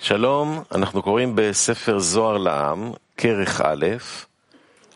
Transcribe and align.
שלום, 0.00 0.62
אנחנו 0.74 1.02
קוראים 1.02 1.32
בספר 1.36 1.98
זוהר 1.98 2.36
לעם, 2.36 2.90
כרך 3.16 3.60
א', 3.60 3.86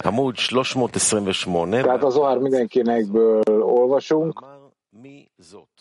עמוד 0.04 0.37
328. 0.37 1.83
Tehát 1.83 2.03
a 2.03 2.11
Zohar 2.11 2.39
mindenkinekből 2.39 3.63
olvasunk. 3.63 4.39
אמר 4.42 4.68
מי 4.92 5.26
זאת? 5.39 5.81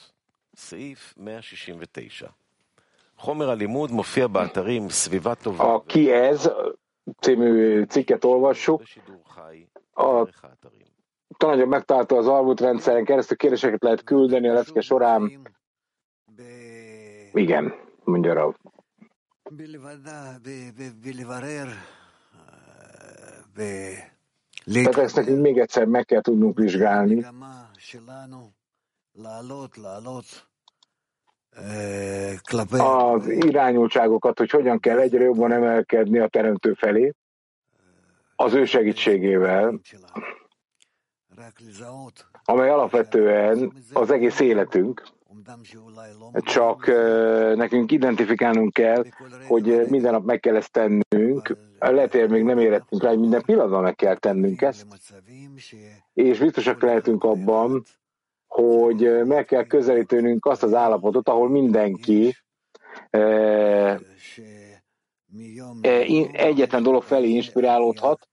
סעיף 0.56 1.14
169. 1.18 2.28
חומר 3.18 3.50
הלימוד 3.50 3.92
מופיע 3.92 4.28
באתרים 4.28 4.90
סביבה 4.90 5.36
טובה 5.36 5.76
A 5.76 5.92
Ki 5.92 6.12
ez 6.12 6.50
című 7.26 7.86
cikket 7.86 8.24
olvassuk. 8.26 8.82
בשידור 8.82 9.24
חי 9.30 9.66
A 9.98 10.02
דרך 10.26 10.44
האתרים. 10.46 10.90
tananyag 11.38 11.68
megtalálta 11.68 12.16
az 12.18 12.28
Alvut 12.28 12.60
rendszeren 12.62 13.06
keresztül 13.06 13.38
kérdéseket 13.38 13.84
lehet 13.84 14.04
küldeni 14.04 14.50
a 14.50 14.54
lecke 14.54 14.82
során. 14.82 15.42
Igen, 17.34 17.74
mondja 18.04 18.34
Rav. 18.34 18.54
Tehát 24.73 24.97
ezt 24.97 25.17
nekünk 25.17 25.41
még 25.41 25.59
egyszer 25.59 25.85
meg 25.87 26.05
kell 26.05 26.21
tudnunk 26.21 26.59
vizsgálni. 26.59 27.27
Az 32.71 33.29
irányultságokat, 33.29 34.39
hogy 34.39 34.51
hogyan 34.51 34.81
kell 34.81 34.99
egyre 34.99 35.25
jobban 35.25 35.53
emelkedni 35.53 36.19
a 36.19 36.29
teremtő 36.29 36.73
felé, 36.75 37.13
az 38.37 38.55
ő 38.55 38.65
segítségével, 38.65 39.81
amely 42.45 42.69
alapvetően 42.69 43.73
az 43.93 44.11
egész 44.11 44.41
életünk, 44.41 45.03
csak 46.33 46.87
nekünk 47.57 47.93
identifikálnunk 47.93 48.73
kell, 48.73 49.05
hogy 49.47 49.87
minden 49.89 50.13
nap 50.13 50.25
meg 50.25 50.41
kell 50.41 50.57
ezt 50.57 50.73
tennünk. 50.73 51.57
Lehet, 51.79 52.29
még 52.29 52.43
nem 52.43 52.59
érettünk 52.59 53.03
rá, 53.03 53.09
hogy 53.09 53.19
minden 53.19 53.43
pillanatban 53.43 53.83
meg 53.83 53.95
kell 53.95 54.17
tennünk 54.17 54.63
ezt, 54.63 54.87
és 56.15 56.39
biztosak 56.39 56.83
lehetünk 56.83 57.25
abban, 57.25 57.83
hogy 58.47 59.25
meg 59.25 59.45
kell 59.45 59.65
közelítenünk 59.65 60.47
azt 60.47 60.63
az 60.63 60.75
állapotot, 60.75 61.29
ahol 61.29 61.49
mindenki 61.49 62.35
in- 66.07 66.35
egyetlen 66.35 66.83
dolog 66.83 67.03
felé 67.03 67.29
inspirálódhat, 67.29 68.29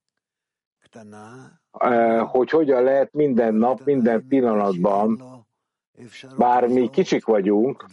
eh, 1.72 2.28
hogy 2.28 2.50
hogyan 2.50 2.84
lehet 2.84 3.14
minden 3.14 3.54
nap, 3.54 3.84
minden 3.84 4.28
pillanatban, 4.28 5.31
bár 6.38 6.68
mi 6.68 6.90
kicsik 6.90 7.26
vagyunk, 7.26 7.86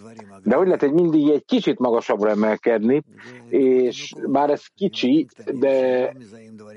de 0.44 0.56
hogy 0.56 0.66
lehet 0.66 0.82
egy 0.82 0.92
mindig 0.92 1.28
egy 1.28 1.44
kicsit 1.44 1.78
magasabbra 1.78 2.30
emelkedni, 2.30 3.02
és 3.48 4.12
bár 4.26 4.50
ez 4.50 4.66
kicsi, 4.74 5.26
de, 5.52 6.12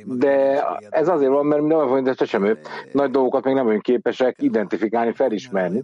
de 0.05 0.63
ez 0.89 1.07
azért 1.07 1.31
van, 1.31 1.45
mert 1.45 1.61
mi 1.61 1.67
nem 1.67 1.87
vagyunk, 1.87 2.15
de 2.15 2.25
sem 2.25 2.57
nagy 2.91 3.11
dolgokat 3.11 3.43
még 3.43 3.53
nem 3.53 3.65
vagyunk 3.65 3.83
képesek 3.83 4.41
identifikálni, 4.41 5.13
felismerni. 5.13 5.83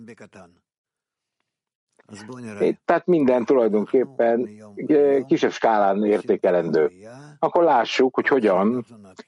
Tehát 2.85 3.05
minden 3.05 3.45
tulajdonképpen 3.45 4.49
eh, 4.75 5.23
kisebb 5.25 5.51
skálán 5.51 6.05
értékelendő. 6.05 6.91
Akkor 7.39 7.63
lássuk, 7.63 8.15
hogy 8.15 8.27
hogyan 8.27 8.85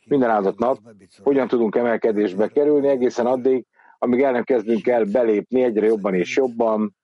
minden 0.08 0.30
áldott 0.30 0.58
nap, 0.58 0.78
hogyan 1.24 1.48
tudunk 1.48 1.76
emelkedésbe 1.76 2.48
kerülni 2.48 2.88
egészen 2.88 3.26
addig, 3.26 3.66
amíg 4.00 4.22
el 4.22 4.32
nem 4.32 4.44
kezdünk 4.44 4.88
el 4.88 5.04
belépni 5.04 5.64
egyre 5.64 5.86
jobban 5.86 6.14
és 6.14 6.36
jobban 6.36 6.96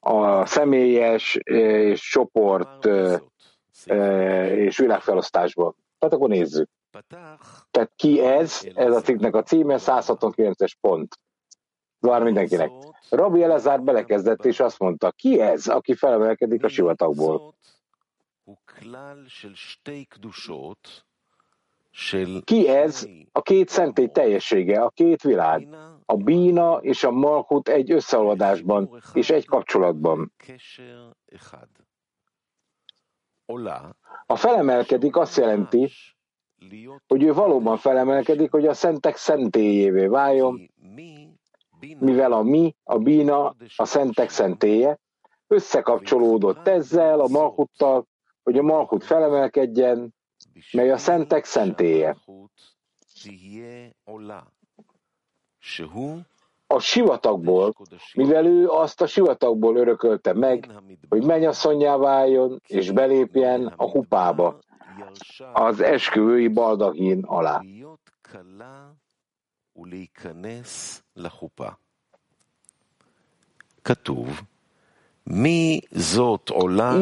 a 0.00 0.46
személyes 0.46 1.38
e, 1.44 1.54
és 1.82 2.10
csoport 2.10 2.86
e, 2.86 3.22
e, 3.86 4.56
és 4.56 4.78
világfelosztásba. 4.78 5.74
Tehát 5.98 6.14
akkor 6.14 6.28
nézzük. 6.28 6.68
Tehát 7.70 7.92
ki 7.96 8.20
ez? 8.20 8.60
Ez 8.74 8.94
a 8.94 9.00
cikknek 9.00 9.34
a 9.34 9.42
címe, 9.42 9.76
169-es 9.78 10.72
pont. 10.80 11.18
Vár 11.98 12.22
mindenkinek. 12.22 12.70
Rabbi 13.10 13.42
Elezár 13.42 13.82
belekezdett, 13.82 14.44
és 14.44 14.60
azt 14.60 14.78
mondta, 14.78 15.10
ki 15.10 15.40
ez, 15.40 15.66
aki 15.66 15.94
felemelkedik 15.94 16.64
a 16.64 16.68
sivatagból? 16.68 17.54
Ki 22.44 22.68
ez? 22.68 23.08
A 23.32 23.42
két 23.42 23.68
szentély 23.68 24.08
teljessége, 24.08 24.82
a 24.82 24.88
két 24.88 25.22
világ. 25.22 25.68
A 26.06 26.16
bína 26.16 26.76
és 26.76 27.04
a 27.04 27.10
malkut 27.10 27.68
egy 27.68 27.90
összeolvadásban 27.90 29.00
és 29.12 29.30
egy 29.30 29.46
kapcsolatban. 29.46 30.32
A 34.26 34.36
felemelkedik 34.36 35.16
azt 35.16 35.36
jelenti, 35.36 35.90
hogy 37.06 37.22
ő 37.22 37.32
valóban 37.32 37.76
felemelkedik, 37.76 38.50
hogy 38.50 38.66
a 38.66 38.74
szentek 38.74 39.16
szentélyévé 39.16 40.06
váljon, 40.06 40.70
mivel 41.98 42.32
a 42.32 42.42
mi, 42.42 42.76
a 42.82 42.98
bína, 42.98 43.56
a 43.76 43.84
szentek 43.84 44.30
szentélye, 44.30 44.98
összekapcsolódott 45.46 46.66
ezzel, 46.66 47.20
a 47.20 47.28
malhuttal, 47.28 48.06
hogy 48.42 48.58
a 48.58 48.62
malhut 48.62 49.04
felemelkedjen, 49.04 50.14
mely 50.72 50.90
a 50.90 50.96
szentek 50.98 51.44
szentélye. 51.44 52.16
A 56.66 56.78
sivatagból, 56.78 57.74
mivel 58.14 58.46
ő 58.46 58.68
azt 58.68 59.00
a 59.00 59.06
sivatagból 59.06 59.76
örökölte 59.76 60.32
meg, 60.32 60.70
hogy 61.08 61.24
mennyasszonyá 61.24 61.96
váljon 61.96 62.60
és 62.66 62.90
belépjen 62.90 63.66
a 63.66 63.90
hupába, 63.90 64.58
az 65.52 65.80
esküvői 65.80 66.48
baldahin 66.48 67.22
alá. 67.24 67.60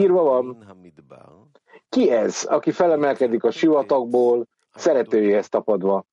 Írva 0.01 0.23
van, 0.23 0.65
ki 1.93 2.11
ez, 2.11 2.45
aki 2.45 2.71
felemelkedik 2.71 3.45
a 3.45 3.51
sivatagból, 3.51 4.47
szeretőjéhez 4.75 5.49
tapadva? 5.49 6.05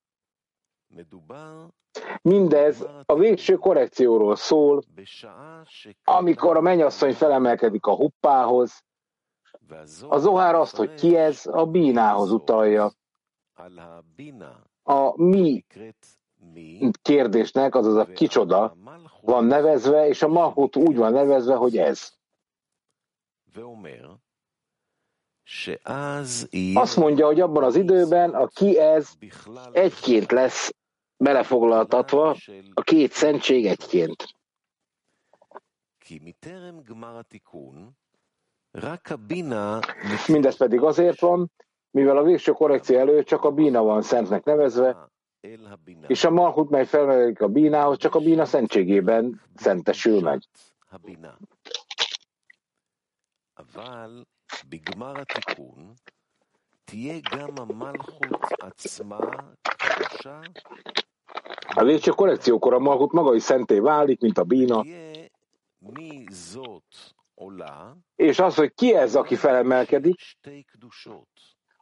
Mindez 2.22 2.86
a 3.06 3.16
végső 3.16 3.56
korrekcióról 3.56 4.36
szól, 4.36 4.82
amikor 6.04 6.58
a 6.58 6.62
mennyasszony 6.62 7.14
felemelkedik 7.14 7.86
a 7.86 7.96
huppához, 7.96 8.84
a 10.08 10.18
zohár 10.18 10.56
azt, 10.56 10.76
hogy 10.76 10.94
ki 10.94 11.16
ez, 11.16 11.46
a 11.46 11.66
bínához 11.66 12.32
utalja. 12.32 12.92
A 14.84 15.22
mi 15.22 15.66
kérdésnek, 17.02 17.76
azaz 17.76 17.96
a 17.96 18.06
kicsoda 18.06 18.76
van 19.22 19.44
nevezve, 19.46 20.08
és 20.08 20.22
a 20.22 20.28
mahut 20.28 20.76
úgy 20.76 20.96
van 20.96 21.12
nevezve, 21.12 21.56
hogy 21.56 21.78
ez. 21.78 22.14
Azt 26.74 26.96
mondja, 26.96 27.26
hogy 27.26 27.40
abban 27.40 27.64
az 27.64 27.76
időben 27.76 28.30
a 28.34 28.48
ki 28.48 28.78
ez 28.80 29.10
egyként 29.72 30.32
lesz 30.32 30.74
belefoglaltatva, 31.18 32.36
a 32.74 32.82
két 32.82 33.12
szentség 33.12 33.66
egyként. 33.66 34.24
Mindez 40.28 40.58
pedig 40.58 40.82
azért 40.82 41.20
van, 41.20 41.52
mivel 41.92 42.18
a 42.18 42.24
végső 42.24 42.52
korrekció 42.52 42.98
előtt 42.98 43.26
csak 43.26 43.44
a 43.44 43.52
bína 43.52 43.84
van 43.84 44.02
szentnek 44.02 44.44
nevezve, 44.44 45.10
és 46.08 46.24
a 46.24 46.30
malhut, 46.30 46.70
mely 46.70 46.86
felmelik 46.86 47.42
a 47.42 47.48
bínához, 47.48 47.98
csak 47.98 48.16
a 48.16 48.20
bína 48.20 48.46
szentségében 48.46 49.42
szentesül 49.56 50.22
meg. 50.22 50.42
A 61.74 61.84
végső 61.84 62.12
korrekciókor 62.12 62.74
a 62.74 62.80
malhut 62.80 63.12
maga 63.12 63.36
is 63.36 63.44
szenté 63.44 63.80
válik, 63.80 64.22
mint 64.22 64.38
a 64.38 64.44
bína. 64.44 64.84
És 68.16 68.40
az, 68.40 68.56
hogy 68.56 68.74
ki 68.74 68.96
ez, 68.96 69.16
aki 69.16 69.36
felemelkedik, 69.36 70.20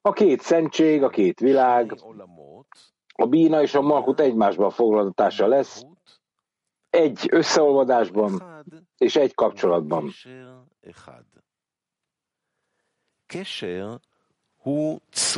a 0.02 0.12
két 0.12 0.42
szentség, 0.42 1.04
a 1.04 1.10
két 1.10 1.40
világ, 1.40 1.98
a 3.14 3.26
bína 3.26 3.62
és 3.62 3.76
a 3.76 3.82
malhut 3.82 4.20
egymásban 4.20 4.70
foglalatása 4.70 5.48
lesz, 5.48 5.84
egy 6.90 7.28
összeolvadásban 7.32 8.64
és 8.98 9.16
egy 9.16 9.34
kapcsolatban. 9.34 10.12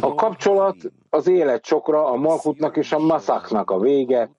A 0.02 0.16
kapcsolat 0.16 0.76
az 1.10 1.28
élet 1.28 1.66
sokra, 1.66 2.06
a 2.06 2.16
malkutnak 2.16 2.78
és 2.78 2.92
a 2.92 3.00
maszaknak 3.00 3.72
a 3.72 3.80
vége. 3.80 4.32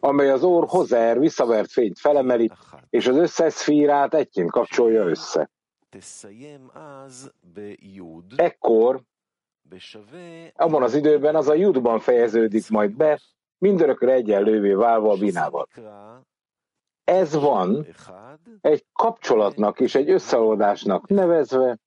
amely 0.00 0.30
az 0.30 0.42
orr 0.42 0.66
hozer 0.68 1.18
visszavert 1.18 1.70
fényt 1.70 1.98
felemeli, 1.98 2.50
és 2.90 3.06
az 3.06 3.16
összes 3.16 3.52
szfírát 3.52 4.14
egyként 4.14 4.50
kapcsolja 4.50 5.04
össze. 5.04 5.50
Ekkor 8.36 9.02
abban 10.54 10.82
az 10.82 10.94
időben 10.94 11.36
az 11.36 11.48
a 11.48 11.54
jutban 11.54 12.00
fejeződik 12.00 12.68
majd 12.68 12.96
be, 12.96 13.20
mindörökre 13.58 14.12
egyenlővé 14.12 14.72
válva 14.72 15.10
a 15.10 15.16
binával. 15.16 15.68
Ez 17.04 17.34
van 17.34 17.86
egy 18.60 18.86
kapcsolatnak 18.92 19.80
és 19.80 19.94
egy 19.94 20.10
összeoldásnak 20.10 21.08
nevezve, 21.08 21.78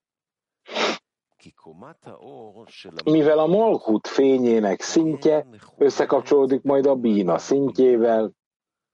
mivel 3.04 3.40
a 3.40 3.48
Malkut 3.48 4.08
fényének 4.08 4.82
szintje 4.82 5.48
összekapcsolódik 5.78 6.62
majd 6.62 6.86
a 6.86 6.96
bína 6.96 7.38
szintjével, 7.38 8.32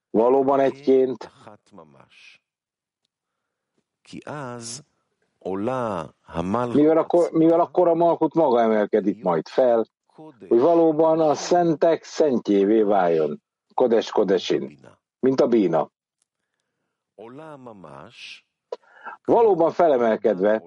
valóban 0.10 0.60
egyként, 0.60 1.32
mivel 6.74 6.98
akkor, 6.98 7.32
mivel 7.32 7.60
akkor 7.60 7.88
a 7.88 7.94
Malkut 7.94 8.34
maga 8.34 8.62
emelkedik 8.62 9.24
majd 9.24 9.48
fel, 9.48 9.86
hogy 10.48 10.60
valóban 10.60 11.20
a 11.20 11.34
szentek 11.34 12.04
szentjévé 12.04 12.82
váljon, 12.82 13.42
kodes 13.74 14.12
kodesin, 14.12 14.80
mint 15.20 15.42
a 15.42 15.48
bína. 15.48 15.92
Valóban 19.26 19.72
felemelkedve, 19.72 20.64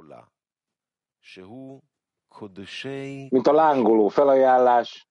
mint 3.29 3.47
a 3.47 3.53
lángoló 3.53 4.09
felajánlás, 4.09 5.09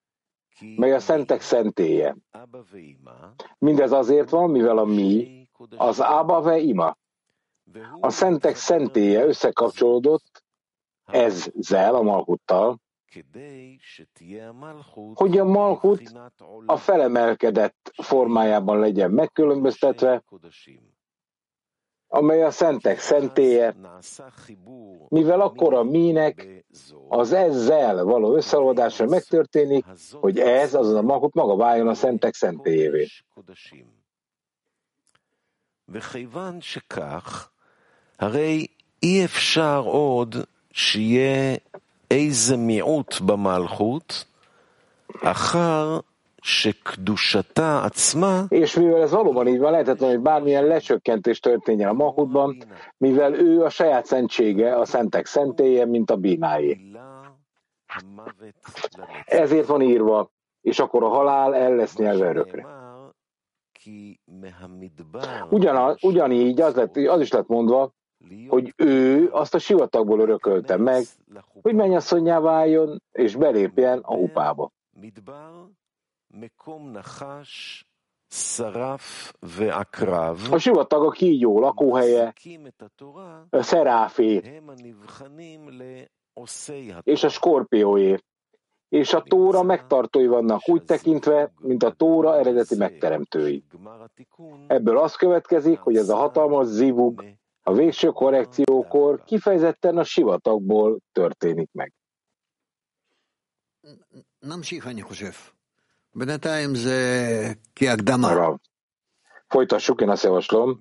mely 0.76 0.92
a 0.92 0.98
szentek 0.98 1.40
szentélye. 1.40 2.16
Mindez 3.58 3.92
azért 3.92 4.30
van, 4.30 4.50
mivel 4.50 4.78
a 4.78 4.84
mi, 4.84 5.48
az 5.76 6.02
Ába 6.02 6.40
ve 6.40 6.58
ima, 6.58 6.96
a 8.00 8.10
szentek 8.10 8.56
szentélye 8.56 9.24
összekapcsolódott 9.24 10.44
ezzel, 11.04 11.94
a 11.94 12.02
Malhuttal, 12.02 12.78
hogy 15.14 15.38
a 15.38 15.44
Malhut 15.44 16.12
a 16.66 16.76
felemelkedett 16.76 17.92
formájában 18.02 18.78
legyen 18.78 19.10
megkülönböztetve, 19.10 20.24
amely 22.13 22.43
a 22.43 22.51
szentek 22.51 22.99
szentélye, 22.99 23.75
mivel 25.09 25.41
akkor 25.41 25.73
a 25.73 25.83
mínek 25.83 26.65
az 27.09 27.31
ezzel 27.33 28.03
való 28.03 28.35
összeolvadásra 28.35 29.05
megtörténik, 29.05 29.85
hogy 30.11 30.39
ez, 30.39 30.73
azaz 30.73 30.93
a 30.93 31.01
Malhut 31.01 31.33
maga 31.33 31.55
váljon 31.55 31.87
a 31.87 31.93
szentek 31.93 32.33
szentélyévé. 32.33 33.07
וכיוון 35.91 36.61
שכך, 36.61 37.49
הרי 38.19 38.67
אי 39.03 39.25
אפשר 39.25 39.81
עוד 39.85 40.35
שיהיה 40.71 41.55
איזה 42.11 42.57
מיעוט 42.57 43.21
במלכות 43.21 44.25
אחר 45.23 45.99
שקדושתה 45.99 45.99
עצמה 45.99 46.12
és 48.48 48.76
mivel 48.76 49.02
ez 49.02 49.10
valóban 49.10 49.46
így 49.48 49.58
van, 49.58 49.70
lehetetlen, 49.70 50.10
hogy 50.10 50.20
bármilyen 50.20 50.64
lecsökkentés 50.64 51.40
történjen 51.40 51.88
a 51.88 51.92
Mahutban, 51.92 52.56
mivel 52.96 53.34
ő 53.34 53.62
a 53.62 53.68
saját 53.68 54.06
szentsége, 54.06 54.76
a 54.76 54.84
szentek 54.84 55.26
szentélye, 55.26 55.86
mint 55.86 56.10
a 56.10 56.16
bínáé. 56.16 56.80
Ezért 59.24 59.66
van 59.66 59.80
írva, 59.82 60.30
és 60.60 60.78
akkor 60.78 61.02
a 61.02 61.08
halál 61.08 61.54
el 61.54 61.74
lesz 61.74 61.96
nyelve 61.96 62.28
örökre. 62.28 62.66
Ugyan, 65.50 65.96
ugyanígy 66.02 66.60
az, 66.60 66.74
lett, 66.74 66.96
az 66.96 67.20
is 67.20 67.32
lett 67.32 67.48
mondva, 67.48 67.92
hogy 68.48 68.72
ő 68.76 69.28
azt 69.30 69.54
a 69.54 69.58
sivatagból 69.58 70.20
örökölte 70.20 70.76
meg, 70.76 71.04
hogy 71.62 71.74
mennyasszonyá 71.74 72.40
váljon, 72.40 73.02
és 73.12 73.36
belépjen 73.36 73.98
a 73.98 74.14
hupába. 74.14 74.70
A 80.50 80.58
sivatag 80.58 81.04
a 81.04 81.10
kígyó 81.10 81.60
lakóhelye, 81.60 82.32
a 83.50 83.62
szeráfé, 83.62 84.60
és 87.02 87.24
a 87.24 87.28
skorpióé, 87.28 88.16
és 88.88 89.12
a 89.12 89.22
tóra 89.22 89.62
megtartói 89.62 90.26
vannak 90.26 90.68
úgy 90.68 90.84
tekintve, 90.84 91.52
mint 91.60 91.82
a 91.82 91.92
tóra 91.92 92.38
eredeti 92.38 92.76
megteremtői. 92.76 93.64
Ebből 94.66 94.98
az 94.98 95.14
következik, 95.14 95.78
hogy 95.78 95.96
ez 95.96 96.08
a 96.08 96.16
hatalmas 96.16 96.66
zivug 96.66 97.24
a 97.62 97.72
végső 97.72 98.08
korrekciókor 98.08 99.22
kifejezetten 99.24 99.98
a 99.98 100.04
sivatagból 100.04 100.98
történik 101.12 101.68
meg. 101.72 101.92
Arra. 108.30 108.60
Folytassuk, 109.46 110.00
én 110.00 110.08
azt 110.08 110.22
javaslom. 110.22 110.80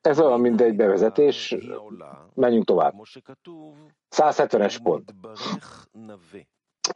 Ez 0.00 0.20
olyan, 0.20 0.40
mint 0.40 0.60
egy 0.60 0.76
bevezetés. 0.76 1.56
Menjünk 2.34 2.64
tovább. 2.64 2.94
170-es 4.10 4.78
pont. 4.82 5.14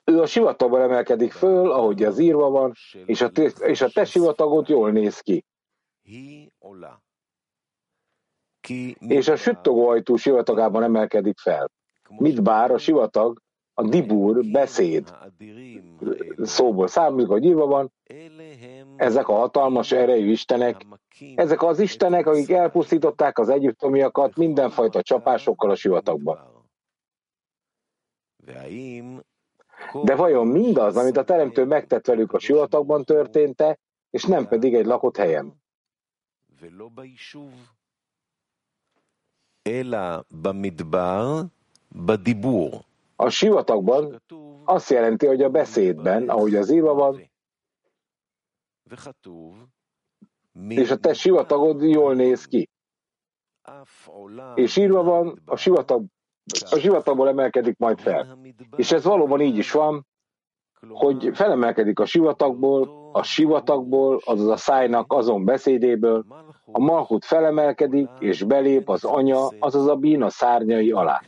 Ő 0.05 0.21
a 0.21 0.27
sivatagban 0.27 0.81
emelkedik 0.81 1.33
föl, 1.33 1.71
ahogy 1.73 2.03
az 2.03 2.19
írva 2.19 2.50
van, 2.50 2.73
és 3.05 3.21
a, 3.21 3.31
te, 3.31 3.43
és 3.43 3.81
a 3.81 3.89
te 3.89 4.05
sivatagot 4.05 4.69
jól 4.69 4.91
néz 4.91 5.21
ki 5.21 5.44
és 8.99 9.29
a 9.29 9.37
süttogó 9.37 9.89
ajtó 9.89 10.17
sivatagában 10.17 10.83
emelkedik 10.83 11.39
fel. 11.39 11.71
Mit 12.09 12.43
bár 12.43 12.71
a 12.71 12.79
sivatag, 12.79 13.41
a 13.75 13.89
dibur, 13.89 14.45
beszéd 14.45 15.17
szóból 16.43 16.87
számít, 16.87 17.27
hogy 17.27 17.45
írva 17.45 17.67
van, 17.67 17.93
ezek 18.97 19.29
a 19.29 19.35
hatalmas 19.35 19.93
erejű 19.93 20.31
istenek, 20.31 20.87
ezek 21.35 21.63
az 21.63 21.79
istenek, 21.81 22.27
akik 22.27 22.51
elpusztították 22.51 23.39
az 23.39 23.49
egyiptomiakat 23.49 24.37
mindenfajta 24.37 25.03
csapásokkal 25.03 25.71
a 25.71 25.75
sivatagban. 25.75 26.39
De 30.03 30.15
vajon 30.15 30.47
mindaz, 30.47 30.97
amit 30.97 31.17
a 31.17 31.25
Teremtő 31.25 31.65
megtett 31.65 32.07
velük 32.07 32.33
a 32.33 32.39
sivatagban 32.39 33.05
történte, 33.05 33.79
és 34.11 34.25
nem 34.25 34.49
pedig 34.49 34.75
egy 34.75 34.87
lakott 34.87 35.17
helyen? 35.17 35.63
A 43.22 43.29
sivatagban 43.29 44.22
azt 44.64 44.91
jelenti, 44.91 45.26
hogy 45.26 45.43
a 45.43 45.50
beszédben, 45.50 46.29
ahogy 46.29 46.55
az 46.55 46.70
írva 46.70 46.94
van, 46.94 47.31
és 50.69 50.91
a 50.91 50.96
te 50.96 51.12
sivatagod 51.12 51.82
jól 51.82 52.14
néz 52.14 52.44
ki. 52.44 52.69
És 54.55 54.76
írva 54.76 55.02
van, 55.02 55.43
a, 55.44 55.56
sivatag, 55.56 56.05
a 56.70 56.76
sivatagból 56.76 57.29
emelkedik 57.29 57.79
majd 57.79 58.00
fel. 58.00 58.38
És 58.76 58.93
ez 58.93 59.05
valóban 59.05 59.41
így 59.41 59.56
is 59.56 59.72
van, 59.72 60.06
hogy 60.88 61.31
felemelkedik 61.34 61.98
a 61.98 62.05
sivatagból, 62.05 63.10
a 63.12 63.22
sivatagból, 63.22 64.20
azaz 64.24 64.48
a 64.48 64.56
szájnak 64.56 65.12
azon 65.12 65.44
beszédéből, 65.44 66.24
a 66.72 66.79
malhut 66.79 67.24
felemelkedik, 67.24 68.08
és 68.19 68.43
belép 68.43 68.88
az 68.88 69.05
anya, 69.05 69.48
azaz 69.58 69.86
a 69.86 69.96
bína 69.96 70.31
szárnyai 70.31 70.91
alá. 70.91 71.22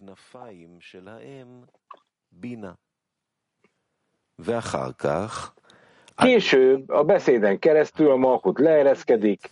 Később 6.14 6.88
a 6.88 7.04
beszéden 7.04 7.58
keresztül 7.58 8.10
a 8.10 8.16
malhut 8.16 8.58
leereszkedik, 8.58 9.50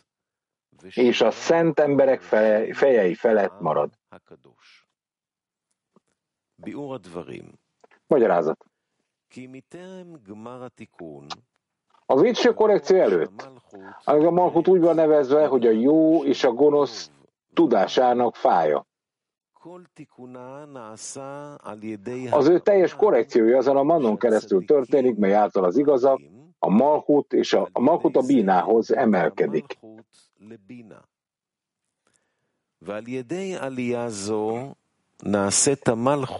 és 0.88 1.20
a 1.20 1.30
szent 1.30 1.80
emberek 1.80 2.20
fejei 2.72 3.14
felett 3.14 3.60
marad. 3.60 3.90
Magyarázat. 8.06 8.64
A 12.12 12.20
végső 12.20 12.54
korrekció 12.54 12.96
előtt, 12.96 13.50
amíg 14.04 14.26
a 14.26 14.30
Malkut 14.30 14.68
úgy 14.68 14.80
van 14.80 14.94
nevezve, 14.94 15.46
hogy 15.46 15.66
a 15.66 15.70
jó 15.70 16.24
és 16.24 16.44
a 16.44 16.52
gonosz 16.52 17.10
tudásának 17.54 18.36
fája. 18.36 18.86
Az 22.30 22.48
ő 22.48 22.58
teljes 22.58 22.94
korrekciója 22.94 23.56
azon 23.56 23.76
a 23.76 23.82
mannon 23.82 24.18
keresztül 24.18 24.64
történik, 24.64 25.16
mely 25.16 25.34
által 25.34 25.64
az 25.64 25.76
igazak, 25.76 26.20
a 26.58 26.70
Malkut 26.70 27.32
és 27.32 27.52
a, 27.52 27.68
a 27.72 27.80
Malkut 27.80 28.16
a 28.16 28.22
bínához 28.26 28.94
emelkedik. 28.94 29.78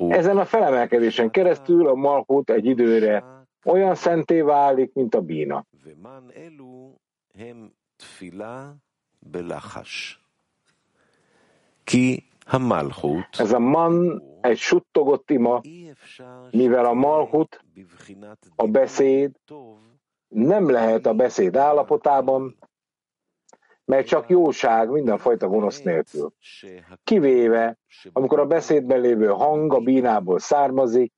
Ezen 0.09 0.39
a 0.39 0.45
felemelkedésen 0.45 1.31
keresztül 1.31 1.87
a 1.89 1.95
Malkut 1.95 2.51
egy 2.51 2.67
időre 2.67 3.42
olyan 3.65 3.95
szenté 3.95 4.41
válik, 4.41 4.93
mint 4.93 5.15
a 5.15 5.21
bína. 5.21 5.67
Ez 13.39 13.53
a 13.53 13.59
man 13.59 14.23
egy 14.41 14.59
suttogott 14.59 15.31
ima, 15.31 15.61
mivel 16.51 16.85
a 16.85 16.93
malhut, 16.93 17.65
a 18.57 18.67
beszéd, 18.67 19.37
nem 20.29 20.71
lehet 20.71 21.07
a 21.07 21.15
beszéd 21.15 21.57
állapotában, 21.57 22.59
mert 23.85 24.07
csak 24.07 24.29
jóság 24.29 24.91
mindenfajta 24.91 25.49
gonosz 25.49 25.83
nélkül. 25.83 26.33
Kivéve, 27.05 27.79
amikor 28.13 28.41
a 28.41 28.47
beszédben 28.47 29.01
lévő 29.01 29.27
hang 29.27 29.73
a 29.73 29.81
bínából 29.81 30.39
származik, 30.39 31.13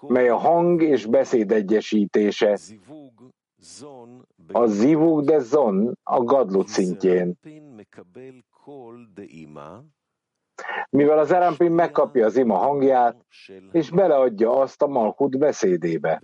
mely 0.00 0.28
a 0.28 0.36
hang 0.36 0.82
és 0.82 1.06
beszéd 1.06 1.52
egyesítése, 1.52 2.58
a 4.52 4.66
zivug 4.66 5.24
de 5.24 5.38
zon 5.38 5.98
a 6.02 6.22
gadlut 6.22 6.68
szintjén. 6.68 7.38
Mivel 10.90 11.18
az 11.18 11.32
erampin 11.32 11.72
megkapja 11.72 12.26
az 12.26 12.36
ima 12.36 12.56
hangját, 12.56 13.16
és 13.72 13.90
beleadja 13.90 14.50
azt 14.60 14.82
a 14.82 14.86
malkut 14.86 15.38
beszédébe. 15.38 16.22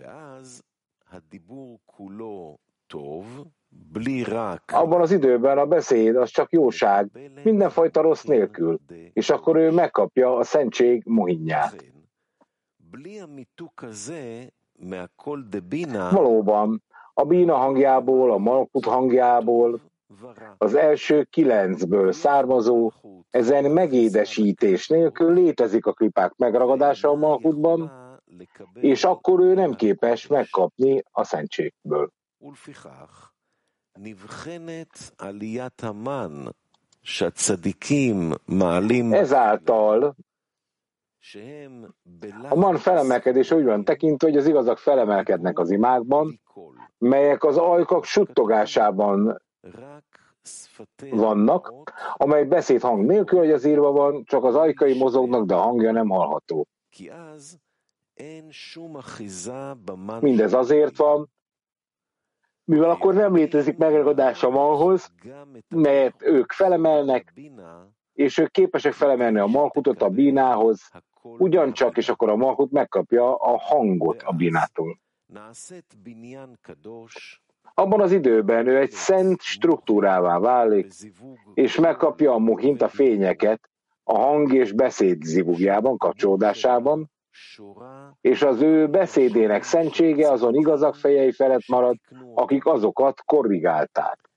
Abban 4.72 5.00
az 5.00 5.10
időben 5.10 5.58
a 5.58 5.66
beszéd 5.66 6.16
az 6.16 6.30
csak 6.30 6.52
jóság, 6.52 7.30
mindenfajta 7.44 8.00
rossz 8.00 8.22
nélkül, 8.22 8.80
és 9.12 9.30
akkor 9.30 9.56
ő 9.56 9.70
megkapja 9.70 10.36
a 10.36 10.44
szentség 10.44 11.02
mohinját. 11.06 11.84
Valóban, 16.10 16.82
a 17.14 17.24
bína 17.24 17.54
hangjából, 17.56 18.32
a 18.32 18.38
malkut 18.38 18.84
hangjából, 18.84 19.80
az 20.58 20.74
első 20.74 21.22
kilencből 21.24 22.12
származó, 22.12 22.92
ezen 23.30 23.70
megédesítés 23.70 24.88
nélkül 24.88 25.32
létezik 25.34 25.86
a 25.86 25.92
klipák 25.92 26.36
megragadása 26.36 27.08
a 27.08 27.14
malkutban, 27.14 27.92
és 28.74 29.04
akkor 29.04 29.40
ő 29.40 29.54
nem 29.54 29.74
képes 29.74 30.26
megkapni 30.26 31.02
a 31.10 31.24
szentségből. 31.24 32.10
Ezáltal 39.12 40.14
a 42.48 42.54
man 42.54 42.76
felemelkedés 42.76 43.50
úgy 43.50 43.64
van 43.64 43.84
tekintve, 43.84 44.28
hogy 44.28 44.36
az 44.36 44.46
igazak 44.46 44.78
felemelkednek 44.78 45.58
az 45.58 45.70
imákban, 45.70 46.40
melyek 46.98 47.44
az 47.44 47.56
ajkak 47.56 48.04
suttogásában 48.04 49.42
vannak, 51.10 51.72
amely 52.14 52.44
beszéd 52.44 52.80
hang 52.80 53.06
nélkül, 53.06 53.38
hogy 53.38 53.50
az 53.50 53.64
írva 53.64 53.92
van, 53.92 54.24
csak 54.24 54.44
az 54.44 54.54
ajkai 54.54 54.98
mozognak, 54.98 55.46
de 55.46 55.54
a 55.54 55.60
hangja 55.60 55.92
nem 55.92 56.08
hallható. 56.08 56.66
Mindez 60.20 60.52
azért 60.52 60.96
van, 60.96 61.30
mivel 62.64 62.90
akkor 62.90 63.14
nem 63.14 63.34
létezik 63.34 63.76
megragadás 63.76 64.42
a 64.42 64.50
manhoz, 64.50 65.12
melyet 65.68 66.22
ők 66.22 66.52
felemelnek, 66.52 67.32
és 68.12 68.38
ők 68.38 68.50
képesek 68.50 68.92
felemelni 68.92 69.38
a 69.38 69.46
malkutot 69.46 70.02
a 70.02 70.08
bínához, 70.08 70.90
ugyancsak, 71.22 71.96
és 71.96 72.08
akkor 72.08 72.30
a 72.30 72.36
Malkut 72.36 72.70
megkapja 72.70 73.36
a 73.36 73.58
hangot 73.58 74.22
a 74.22 74.32
Binától. 74.32 74.98
Abban 77.74 78.00
az 78.00 78.12
időben 78.12 78.66
ő 78.66 78.78
egy 78.78 78.90
szent 78.90 79.40
struktúrává 79.40 80.38
válik, 80.38 80.92
és 81.54 81.78
megkapja 81.78 82.32
a 82.32 82.38
muhint 82.38 82.82
a 82.82 82.88
fényeket 82.88 83.70
a 84.02 84.18
hang 84.18 84.52
és 84.52 84.72
beszéd 84.72 85.22
zivugjában, 85.22 85.96
kapcsolódásában, 85.96 87.10
és 88.20 88.42
az 88.42 88.60
ő 88.60 88.88
beszédének 88.88 89.62
szentsége 89.62 90.30
azon 90.30 90.54
igazak 90.54 90.94
fejei 90.94 91.32
felett 91.32 91.66
marad, 91.68 91.96
akik 92.34 92.66
azokat 92.66 93.22
korrigálták. 93.24 94.30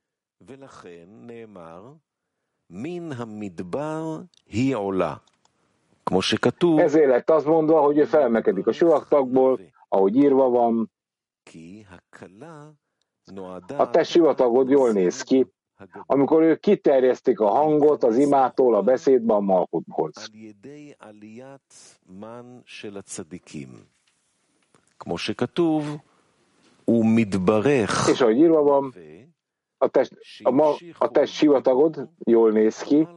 Min 2.66 3.14
ha 3.14 3.26
midbar 3.26 4.24
hi 4.46 4.74
ezért 6.78 7.08
lett 7.08 7.30
azt 7.30 7.46
mondva, 7.46 7.82
hogy 7.82 7.98
ő 7.98 8.06
felmekedik 8.06 8.68
a 8.68 8.72
sivatagból, 8.72 9.60
ahogy 9.90 10.16
írva 10.16 10.50
van. 10.50 10.92
A 13.78 13.90
te 13.90 14.04
sivatagod 14.04 14.70
jól 14.70 14.92
néz 14.92 15.22
ki, 15.22 15.48
amikor 16.06 16.42
ők 16.42 16.60
kiterjesztik 16.60 17.40
a 17.40 17.48
hangot 17.48 18.04
az 18.04 18.18
imától, 18.18 18.76
a 18.76 18.82
beszédben, 18.82 19.36
a 19.36 19.40
malkuthoz. 19.40 20.30
És 28.08 28.22
ahogy 28.22 28.38
írva 28.38 28.62
van, 28.62 28.94
a 29.78 29.88
test, 29.88 30.14
a, 30.44 30.52
ma, 30.52 30.76
a 30.98 31.08
test 31.10 31.34
sivatagod 31.34 32.10
jól 32.18 32.52
néz 32.52 32.82
ki, 32.82 33.08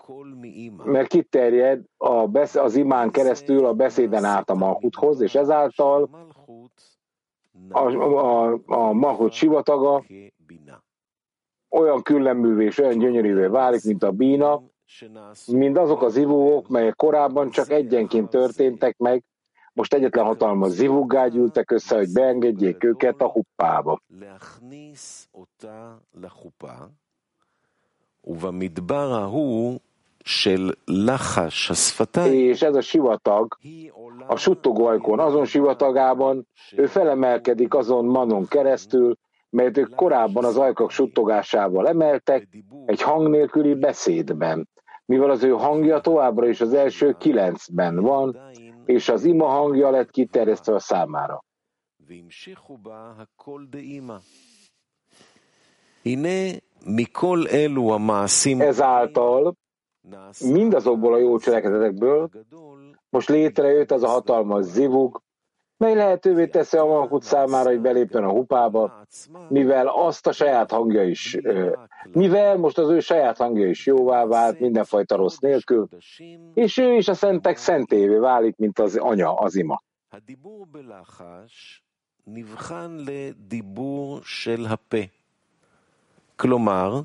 הקול 0.06 0.34
מאימא. 0.40 0.84
mert 0.84 1.08
kiterjed 1.08 1.80
a 1.96 2.26
besz, 2.26 2.54
az 2.54 2.76
imán 2.76 3.10
keresztül 3.10 3.66
a 3.66 3.72
beszéden 3.72 4.24
át 4.24 4.50
a 4.50 4.54
malkuthoz, 4.54 5.20
és 5.20 5.34
ezáltal 5.34 6.08
מלכות 6.12 6.82
a, 7.70 7.80
a, 7.80 8.58
a 8.66 8.92
malkut 8.92 9.32
sivataga 9.32 10.00
כבינה. 10.00 10.84
olyan 11.68 12.02
külleművé 12.02 12.64
és 12.64 12.78
olyan 12.78 12.98
gyönyörűvé 12.98 13.46
válik, 13.46 13.84
mint 13.84 14.02
a 14.02 14.10
bína, 14.10 14.62
mint 15.46 15.78
azok 15.78 16.02
az 16.02 16.12
zivugok, 16.12 16.68
melyek 16.68 16.94
korábban 16.96 17.50
csak 17.50 17.70
egyenként 17.70 18.30
történtek 18.30 18.96
meg, 18.98 19.24
most 19.72 19.94
egyetlen 19.94 20.24
hatalmas 20.24 20.70
zivuggá 20.70 21.28
gyűltek 21.28 21.70
össze, 21.70 21.96
hogy 21.96 22.12
beengedjék 22.12 22.84
őket 22.84 23.20
a 23.20 23.28
huppába. 23.28 24.00
להכניס 24.10 25.28
אותה 25.34 25.96
לחופה, 26.14 26.74
ובמדבר 28.24 29.12
ההוא 29.12 29.72
של 29.72 29.78
לחש 29.78 29.80
השפתיים, 29.80 29.89
és 32.33 32.61
ez 32.61 32.75
a 32.75 32.81
sivatag 32.81 33.57
a 34.27 34.35
suttogó 34.35 34.85
azon 35.19 35.45
sivatagában 35.45 36.47
ő 36.75 36.85
felemelkedik 36.85 37.73
azon 37.73 38.05
manon 38.05 38.47
keresztül, 38.47 39.17
mert 39.49 39.77
ők 39.77 39.95
korábban 39.95 40.45
az 40.45 40.57
ajkak 40.57 40.91
suttogásával 40.91 41.87
emeltek, 41.87 42.47
egy 42.85 43.01
hang 43.01 43.29
nélküli 43.29 43.73
beszédben, 43.73 44.69
mivel 45.05 45.29
az 45.29 45.43
ő 45.43 45.49
hangja 45.49 45.99
továbbra 45.99 46.47
is 46.47 46.61
az 46.61 46.73
első 46.73 47.15
kilencben 47.19 47.99
van, 47.99 48.37
és 48.85 49.09
az 49.09 49.23
ima 49.23 49.45
hangja 49.45 49.89
lett 49.89 50.11
kiterjesztve 50.11 50.73
a 50.73 50.79
számára. 50.79 51.43
Ezáltal 58.61 59.55
mindazokból 60.40 61.14
a 61.14 61.18
jó 61.18 61.38
cselekedetekből 61.38 62.22
הגדול 62.22 63.00
most 63.08 63.28
létrejött 63.28 63.90
az 63.90 64.02
a 64.02 64.08
hatalmas 64.08 64.64
zivug, 64.64 65.22
mely 65.76 65.94
lehetővé 65.94 66.46
teszi 66.46 66.76
a 66.76 66.84
malkut 66.84 67.22
számára, 67.22 67.68
hogy 67.68 67.80
belépjen 67.80 68.24
a 68.24 68.30
hupába, 68.30 68.98
עצמה 69.00 69.46
mivel 69.48 69.86
azt 69.86 70.26
a 70.26 70.32
saját 70.32 70.70
hangja 70.70 71.02
is, 71.02 71.36
ö, 71.42 71.72
mivel 72.12 72.56
most 72.56 72.78
az 72.78 72.88
ő 72.88 73.00
saját 73.00 73.36
hangja 73.36 73.68
is 73.68 73.86
jóvá 73.86 74.24
vált 74.24 74.60
mindenfajta 74.60 75.16
rossz 75.16 75.38
nélkül, 75.38 75.88
és 76.54 76.76
ő 76.76 76.94
is 76.94 77.08
a 77.08 77.14
szentek 77.14 77.56
szentévé 77.56 78.16
válik, 78.16 78.56
mint 78.56 78.78
az 78.78 78.96
anya, 78.96 79.34
az 79.34 79.56
ima. 79.56 79.80
הדיבור 80.12 80.66
בלחש 80.66 81.82
נבחן 82.26 82.96
לדיבור 83.06 84.20
של 84.22 84.66
הפה. 84.66 85.04
כלומר, 86.36 87.00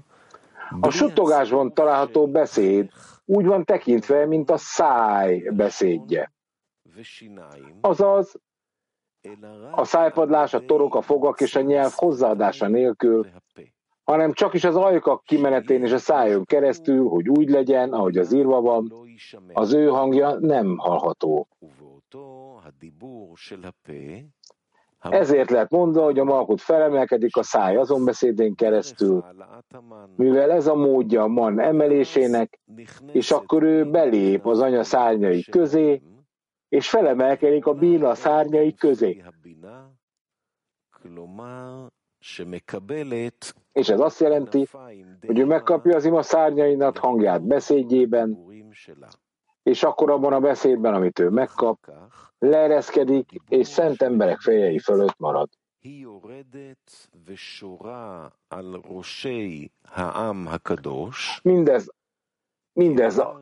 a 0.80 0.90
suttogásban 0.90 1.75
található 1.75 2.28
beszéd 2.28 2.90
úgy 3.25 3.46
van 3.46 3.64
tekintve, 3.64 4.26
mint 4.26 4.50
a 4.50 4.56
száj 4.56 5.38
beszédje. 5.38 6.32
Azaz, 7.80 8.40
a 9.70 9.85
szájpadlás, 9.85 10.54
a 10.54 10.64
torok, 10.64 10.94
a 10.94 11.00
fogak 11.00 11.40
és 11.40 11.56
a 11.56 11.61
nyelv 11.61 11.92
hozzáadása 11.94 12.68
nélkül, 12.68 13.26
hanem 14.02 14.32
csak 14.32 14.54
is 14.54 14.64
az 14.64 14.76
ajkak 14.76 15.23
kimenetén 15.25 15.85
és 15.85 15.92
a 15.92 15.99
szájon 15.99 16.44
keresztül, 16.44 17.08
hogy 17.08 17.28
úgy 17.28 17.49
legyen, 17.49 17.92
ahogy 17.92 18.18
az 18.18 18.32
írva 18.32 18.61
van, 18.61 18.92
az 19.52 19.73
ő 19.73 19.87
hangja 19.88 20.38
nem 20.38 20.76
hallható. 20.76 21.49
Ezért 25.10 25.50
lehet 25.50 25.70
mondva, 25.70 26.04
hogy 26.04 26.18
a 26.18 26.25
malkut 26.25 26.60
felemelkedik 26.60 27.36
a 27.36 27.42
száj 27.42 27.76
azon 27.76 28.04
beszédén 28.04 28.54
keresztül, 28.54 29.25
mivel 30.16 30.50
ez 30.50 30.66
a 30.66 30.75
módja 30.75 31.22
a 31.22 31.26
man 31.26 31.60
emelésének, 31.60 32.60
és 33.12 33.30
akkor 33.30 33.62
ő 33.62 33.90
belép 33.90 34.46
az 34.46 34.60
anya 34.60 34.82
szárnyai 34.82 35.42
közé, 35.42 36.02
és 36.68 36.88
felemelkedik 36.88 37.66
a 37.66 37.75
bína 37.75 38.14
szárnyai 38.14 38.75
közé. 38.75 39.22
És 43.72 43.88
ez 43.88 44.00
azt 44.00 44.20
jelenti, 44.20 44.66
hogy 45.26 45.38
ő 45.38 45.44
megkapja 45.44 45.96
az 45.96 46.04
ima 46.04 46.22
szárnyainak 46.22 46.98
hangját 46.98 47.42
beszédjében, 47.42 48.38
és 49.66 49.82
akkor 49.82 50.11
abban 50.11 50.32
a 50.32 50.40
beszédben, 50.40 50.94
amit 50.94 51.18
ő 51.18 51.28
megkap, 51.28 51.78
leereszkedik, 52.38 53.30
és 53.49 53.66
szent 53.66 54.02
emberek 54.02 54.40
fejei 54.40 54.78
fölött 54.78 55.18
marad. 55.18 55.49
Mindez, 61.42 61.88
mindez 62.73 63.18
a, 63.18 63.40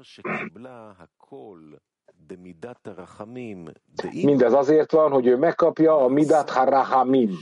Mindez 4.24 4.52
azért 4.52 4.92
van, 4.92 5.10
hogy 5.10 5.26
ő 5.26 5.36
megkapja 5.36 5.96
a 5.96 6.08
Midat 6.08 6.50
Harahamim 6.50 7.38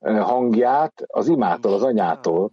hangját 0.00 1.02
az 1.06 1.28
imától, 1.28 1.74
az 1.74 1.82
anyától, 1.82 2.50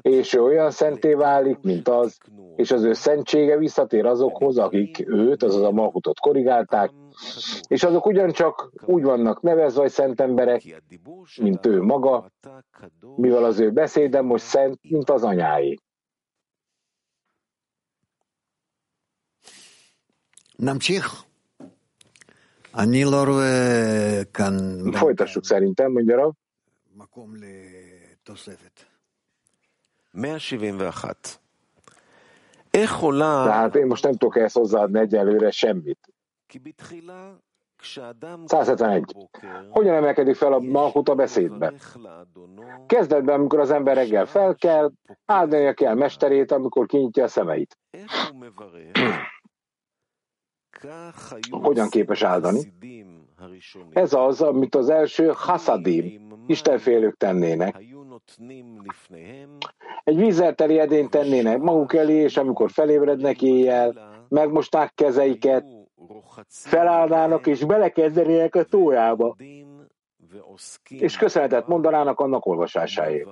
és 0.00 0.34
ő 0.34 0.42
olyan 0.42 0.70
szenté 0.70 1.14
válik, 1.14 1.60
mint 1.60 1.88
az, 1.88 2.18
és 2.56 2.70
az 2.70 2.82
ő 2.82 2.92
szentsége 2.92 3.56
visszatér 3.58 4.06
azokhoz, 4.06 4.58
akik 4.58 5.08
őt, 5.08 5.42
azaz 5.42 5.62
a 5.62 5.70
Malkutot 5.70 6.18
korrigálták, 6.20 6.90
és 7.68 7.82
azok 7.82 8.06
ugyancsak 8.06 8.72
úgy 8.84 9.02
vannak 9.02 9.42
nevezve, 9.42 9.80
hogy 9.80 9.90
szent 9.90 10.20
emberek, 10.20 10.82
mint 11.36 11.66
ő 11.66 11.82
maga, 11.82 12.32
mivel 13.16 13.44
az 13.44 13.58
ő 13.58 13.70
beszéde 13.70 14.20
most 14.20 14.44
szent, 14.44 14.78
mint 14.82 15.10
az 15.10 15.22
anyái. 15.22 15.80
Namcsich. 20.56 21.24
Folytassuk 24.92 25.44
szerintem, 25.44 25.92
mondja 25.92 26.16
Rav. 26.16 26.32
171. 30.12 31.45
Tehát 33.44 33.76
én 33.76 33.86
most 33.86 34.04
nem 34.04 34.12
tudok 34.12 34.36
ehhez 34.36 34.52
hozzáadni 34.52 34.98
egyelőre 34.98 35.50
semmit. 35.50 35.98
171. 38.44 39.04
Hogyan 39.70 39.94
emelkedik 39.94 40.34
fel 40.34 40.52
a 40.52 40.58
malkut 40.58 41.08
a 41.08 41.14
beszédben. 41.14 41.74
Kezdetben, 42.86 43.34
amikor 43.34 43.60
az 43.60 43.70
ember 43.70 43.96
reggel 43.96 44.26
fel 44.26 44.54
kell, 44.54 44.90
áldania 45.24 45.74
kell 45.74 45.94
mesterét, 45.94 46.52
amikor 46.52 46.86
kinyitja 46.86 47.24
a 47.24 47.28
szemeit. 47.28 47.78
Hogyan 51.50 51.88
képes 51.88 52.22
áldani? 52.22 52.72
Ez 53.92 54.12
az, 54.12 54.42
amit 54.42 54.74
az 54.74 54.88
első 54.88 55.32
haszadim, 55.34 56.28
istenfélők 56.46 57.16
tennének. 57.16 57.84
Egy 60.04 60.16
vízzel 60.16 60.54
teli 60.54 60.78
edényt 60.78 61.10
tennének 61.10 61.58
maguk 61.58 61.94
elé, 61.94 62.14
és 62.14 62.36
amikor 62.36 62.70
felébrednek 62.70 63.42
éjjel, 63.42 63.94
megmosták 64.28 64.94
kezeiket, 64.94 65.64
felállnának 66.48 67.46
és 67.46 67.64
belekezdenének 67.64 68.54
a 68.54 68.64
tójába, 68.64 69.36
és 70.88 71.16
köszönetet 71.16 71.66
mondanának 71.66 72.20
annak 72.20 72.46
olvasásáért. 72.46 73.28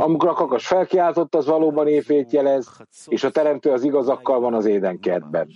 Amikor 0.00 0.28
a 0.28 0.32
kakas 0.32 0.66
felkiáltott, 0.66 1.34
az 1.34 1.46
valóban 1.46 1.88
éjfét 1.88 2.30
jelez, 2.30 2.68
és 3.06 3.24
a 3.24 3.30
teremtő 3.30 3.70
az 3.70 3.84
igazakkal 3.84 4.40
van 4.40 4.54
az 4.54 4.64
édenkertben. 4.64 5.48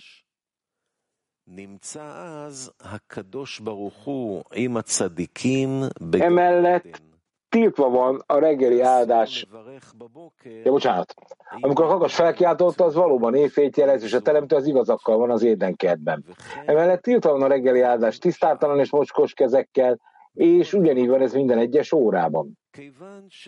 Emellett 6.21 7.03
tiltva 7.49 7.89
van 7.89 8.23
a 8.27 8.39
reggeli 8.39 8.81
áldás. 8.81 9.47
Ja, 10.65 10.71
bocsánat. 10.71 11.15
Amikor 11.61 11.85
a 11.85 11.89
kakas 11.89 12.15
felkiáltott, 12.15 12.81
az 12.81 12.95
valóban 12.95 13.35
éjfét 13.35 13.77
jelez, 13.77 14.03
és 14.03 14.13
a 14.13 14.21
teremtő 14.21 14.57
az 14.57 14.67
igazakkal 14.67 15.17
van 15.17 15.31
az 15.31 15.43
édenkertben. 15.43 16.25
Emellett 16.67 17.03
tiltva 17.03 17.31
van 17.33 17.43
a 17.43 17.47
reggeli 17.47 17.81
áldás 17.81 18.19
tisztátalan 18.19 18.79
és 18.79 18.91
mocskos 18.91 19.33
kezekkel, 19.35 20.01
és 20.33 20.73
ugyanígy 20.73 21.09
van 21.09 21.21
ez 21.21 21.33
minden 21.33 21.59
egyes 21.59 21.93
órában. 21.93 22.59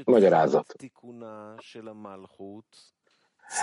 Magyarázat. 0.05 0.75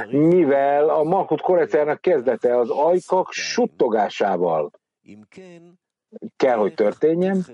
Mivel 0.10 0.90
a 0.90 1.04
Malkut 1.04 1.42
korrekciának 1.42 2.02
kezdete 2.02 2.58
az 2.58 2.70
ajkak 2.70 3.32
suttogásával 3.32 4.72
kell, 6.36 6.58
hogy 6.58 6.74
történjen, 6.74 7.46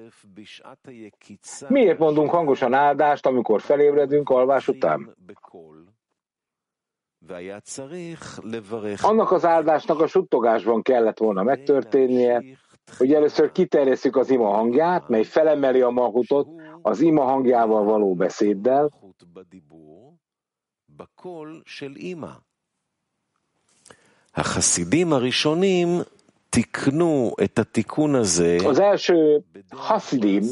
miért 1.68 2.00
mondunk 2.00 2.30
hangosan 2.30 2.74
áldást, 2.74 3.26
amikor 3.26 3.62
felébredünk 3.62 4.30
alvás 4.30 4.68
után? 4.68 5.16
Annak 9.02 9.32
az 9.32 9.46
áldásnak 9.46 10.00
a 10.00 10.08
suttogásban 10.08 10.82
kellett 10.82 11.18
volna 11.18 11.44
megtörténnie, 11.44 12.44
hogy 12.98 13.13
először 13.13 13.52
kiterjesszük 13.52 14.16
az 14.16 14.30
ima 14.30 14.50
hangját, 14.50 15.08
mely 15.08 15.24
felemeli 15.24 15.82
a 15.82 15.90
mahutot 15.90 16.48
az 16.82 17.02
ima 17.02 17.24
hangjával 17.24 17.84
való 17.84 18.13
beszéddel, 18.13 18.90
az 28.66 28.80
első 28.80 29.44
hasidim 29.70 30.44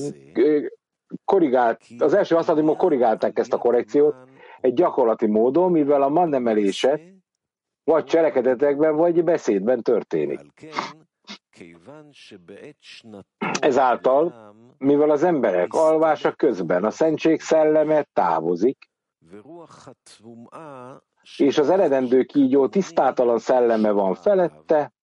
korrigált, 1.25 1.81
az 1.97 2.13
első 2.13 2.35
haszadimok 2.35 2.77
korrigálták 2.77 3.39
ezt 3.39 3.53
a 3.53 3.57
korrekciót 3.57 4.15
egy 4.61 4.73
gyakorlati 4.73 5.27
módon, 5.27 5.71
mivel 5.71 6.01
a 6.01 6.09
mannemelése 6.09 6.99
vagy 7.83 8.03
cselekedetekben, 8.03 8.95
vagy 8.95 9.23
beszédben 9.23 9.81
történik. 9.81 10.41
Ezáltal, 13.59 14.53
mivel 14.77 15.09
az 15.09 15.23
emberek 15.23 15.73
alvása 15.73 16.31
közben 16.31 16.83
a 16.83 16.91
szentség 16.91 17.41
szelleme 17.41 18.07
távozik, 18.13 18.89
és 21.37 21.57
az 21.57 21.69
eredendő 21.69 22.23
kígyó 22.23 22.67
tisztátalan 22.67 23.39
szelleme 23.39 23.91
van 23.91 24.13
felette, 24.13 24.93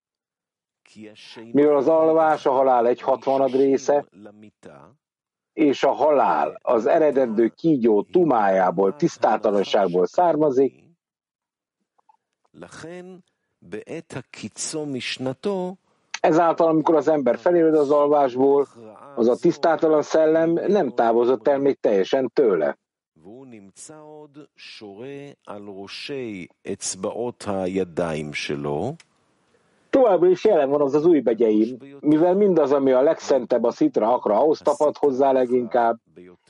mivel 1.53 1.77
az 1.77 1.89
alvás 1.89 2.47
a 2.47 2.51
halál 2.51 2.87
egy 2.87 3.01
hatvanad 3.01 3.53
része, 3.53 4.07
és 5.53 5.85
a 5.85 5.93
halál 5.93 6.59
az 6.63 6.87
eredendő 6.87 7.49
kígyó 7.49 8.03
tumájából, 8.03 8.97
tisztátalanságból 8.97 10.07
származik, 10.07 10.83
Ezáltal, 16.21 16.69
amikor 16.69 16.95
az 16.95 17.09
ember 17.09 17.39
felébred 17.39 17.75
az 17.75 17.91
alvásból, 17.91 18.67
az 19.17 19.29
a 19.29 19.37
tisztátalan 19.37 20.03
szellem 20.03 20.51
nem 20.51 20.95
távozott 20.95 21.49
el 21.49 21.59
még 21.59 21.81
teljesen 21.81 22.31
tőle. 22.33 22.79
Továbbra 29.91 30.29
is 30.29 30.45
jelen 30.45 30.71
van 30.71 30.81
az 30.81 30.95
az 30.95 31.07
új 31.07 31.21
begyeim, 31.21 31.77
mivel 32.01 32.35
mindaz, 32.35 32.73
ami 32.73 32.93
a 32.93 33.03
legszentebb 33.03 33.65
a 33.65 33.71
szitra 33.71 34.15
akra, 34.15 34.39
ahhoz 34.39 34.59
tapad 34.59 34.97
hozzá 34.97 35.33
leginkább, 35.33 35.99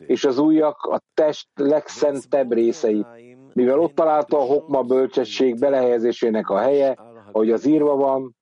és 0.07 0.25
az 0.25 0.39
újak 0.39 0.83
a 0.83 1.03
test 1.15 1.49
legszentebb 1.55 2.53
részei, 2.53 3.05
mivel 3.53 3.79
ott 3.81 3.95
találta 3.95 4.39
a 4.39 4.45
hokma 4.45 4.83
bölcsesség 4.83 5.59
belehelyezésének 5.59 6.51
a 6.51 6.59
helye, 6.59 6.97
ahogy 7.33 7.51
az 7.51 7.65
írva 7.65 7.97
van, 7.97 8.37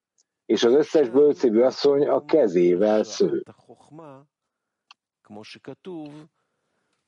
és 0.47 0.65
az 0.65 0.73
összes 0.73 1.09
bölcívű 1.09 1.61
asszony 1.61 2.09
a 2.09 2.25
kezével 2.25 3.03
sző. 3.03 3.43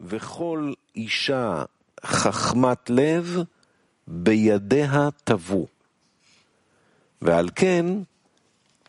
וכל 0.02 0.74
אישה 0.96 1.64
חכמת 2.06 2.90
לב 2.90 3.38
בידיה 4.08 5.10
תבו. 5.24 5.66
ועל 7.22 7.50
כן 7.56 7.86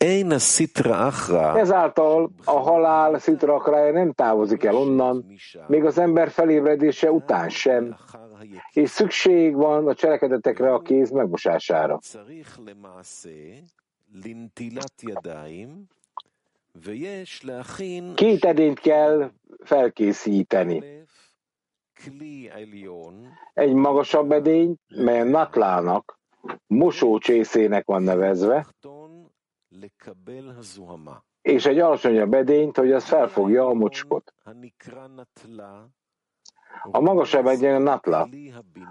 én 0.00 0.32
a 0.32 0.38
szitra 0.38 1.06
achra. 1.06 1.58
Ezáltal 1.58 2.30
a 2.44 2.58
halál 2.58 3.18
szitra 3.18 3.54
akhrája 3.54 3.92
nem 3.92 4.12
távozik 4.12 4.64
el 4.64 4.76
onnan, 4.76 5.24
még 5.66 5.84
az 5.84 5.98
ember 5.98 6.30
felébredése 6.30 7.10
után 7.10 7.48
sem, 7.48 7.96
és 8.72 8.90
szükség 8.90 9.54
van 9.54 9.88
a 9.88 9.94
cselekedetekre 9.94 10.74
a 10.74 10.80
kéz 10.80 11.10
megmosására. 11.10 11.98
Két 18.14 18.44
edényt 18.44 18.80
kell 18.80 19.30
felkészíteni. 19.64 21.01
egy 23.53 23.73
magasabb 23.73 24.31
edény, 24.31 24.75
mely 24.87 25.19
a 25.19 25.23
natlának, 25.23 26.19
mosócsészének 26.67 27.85
van 27.85 28.03
nevezve, 28.03 28.67
és 31.41 31.65
egy 31.65 31.79
alacsonyabb 31.79 32.33
edényt, 32.33 32.77
hogy 32.77 32.91
az 32.91 33.03
felfogja 33.03 33.67
a 33.67 33.73
mocskot. 33.73 34.33
A 36.91 36.99
magasabb 36.99 37.45
egyen 37.45 37.75
a 37.75 37.79
natla. 37.79 38.29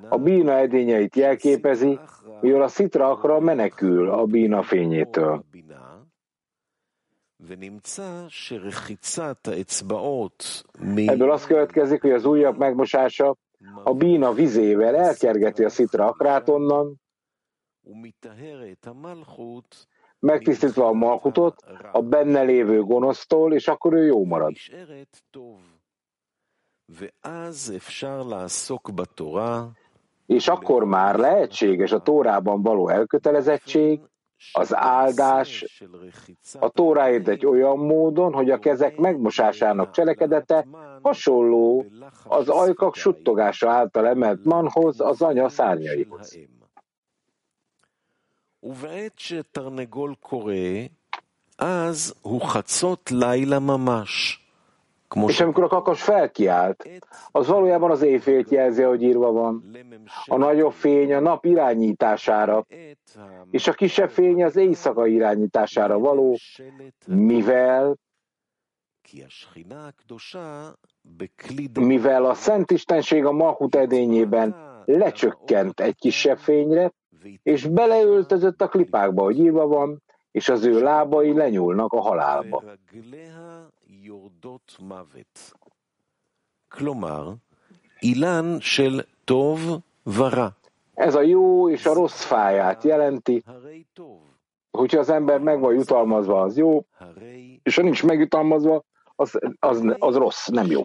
A 0.09 0.19
bína 0.19 0.53
edényeit 0.53 1.17
jelképezi, 1.17 1.99
mivel 2.41 2.63
a 2.63 2.69
szitra 2.69 3.11
akra 3.11 3.41
menekül 3.41 4.11
a 4.11 4.25
bína 4.25 4.63
fényétől. 4.63 5.45
Ebből 11.09 11.31
az 11.31 11.47
következik, 11.47 12.01
hogy 12.01 12.11
az 12.11 12.25
ujjak 12.25 12.57
megmosása 12.57 13.37
a 13.85 13.95
bína 13.95 14.33
vizével 14.33 14.97
elkergeti 14.97 15.65
a 15.65 15.69
szitra 15.69 16.07
akrát 16.07 16.49
onnan, 16.49 17.01
megtisztítva 20.19 20.87
a 20.87 20.93
malkutot 20.93 21.65
a 21.93 22.03
benne 22.03 22.43
lévő 22.43 22.83
gonosztól, 22.83 23.55
és 23.55 23.69
akkor 23.69 23.93
ő 23.93 24.05
jó 24.07 24.25
marad. 24.25 24.53
És 30.27 30.49
akkor 30.49 30.85
már 30.85 31.17
lehetséges 31.17 31.93
a 31.93 32.03
Tórában 32.03 32.63
való 32.63 32.89
elkötelezettség, 32.89 34.01
az 34.52 34.76
áldás 34.76 35.82
a 36.60 36.70
Tóráért 36.70 37.28
egy 37.28 37.46
olyan 37.46 37.78
módon, 37.78 38.34
hogy 38.34 38.50
a 38.50 38.60
kezek 38.60 38.98
megmosásának 38.98 39.92
cselekedete 39.92 40.68
hasonló 41.02 41.86
az 42.24 42.50
ajkak 42.50 42.96
suttogása 42.96 43.72
által 43.72 44.08
emelt 44.08 44.46
manhoz, 44.46 45.00
az 45.02 45.22
anya 45.22 45.50
szárnyaihoz. 45.50 46.38
ובעת 48.64 49.20
שתרנגול 49.20 50.16
קורא, 50.22 50.54
אז 51.60 52.14
הוא 52.22 52.42
חצות 52.42 53.12
לילה 53.12 53.60
ממש. 53.60 54.41
és 55.27 55.41
amikor 55.41 55.65
a 55.65 55.69
kakas 55.69 56.03
felkiált, 56.03 56.89
az 57.31 57.47
valójában 57.47 57.91
az 57.91 58.03
éjfélt 58.03 58.51
jelzi, 58.51 58.83
hogy 58.83 59.03
írva 59.03 59.33
van. 59.33 59.77
A 60.27 60.37
nagyobb 60.37 60.73
fény 60.73 61.15
a 61.15 61.21
nap 61.21 61.45
irányítására, 61.45 62.67
és 63.51 63.69
a 63.69 63.73
kisebb 63.73 64.11
fény 64.11 64.45
az 64.45 64.57
éjszaka 64.57 65.07
irányítására 65.07 65.99
való, 65.99 66.39
mivel 67.07 67.97
mivel 71.81 72.25
a 72.25 72.35
Szent 72.35 72.71
Istenség 72.71 73.25
a 73.25 73.33
Mahut 73.33 73.75
edényében 73.75 74.57
lecsökkent 74.85 75.81
egy 75.81 75.97
kisebb 75.97 76.39
fényre, 76.39 76.93
és 77.43 77.67
beleöltözött 77.67 78.63
a 78.63 78.69
klipákba, 78.69 79.23
hogy 79.23 79.39
írva 79.39 79.67
van, 79.67 80.03
és 80.33 80.49
az 80.49 80.65
ő 80.65 80.83
lábai 80.83 81.33
lenyúlnak 81.33 81.93
a 81.93 82.01
halálba. 82.01 82.63
Ez 90.95 91.15
a 91.15 91.21
jó 91.21 91.71
és 91.71 91.87
a 91.87 91.93
rossz 91.93 92.25
fáját 92.25 92.85
jelenti, 92.85 93.43
hogyha 94.71 94.99
az 94.99 95.11
ember 95.11 95.41
meg 95.41 95.61
van 95.61 95.75
jutalmazva, 95.75 96.41
az 96.41 96.57
jó, 96.57 96.87
és 97.63 97.77
ha 97.77 97.83
nincs 97.83 98.05
megjutalmazva, 98.05 98.85
az, 99.15 99.39
az, 99.59 99.95
az 99.99 100.17
rossz, 100.17 100.47
nem 100.47 100.67
jó. 100.67 100.81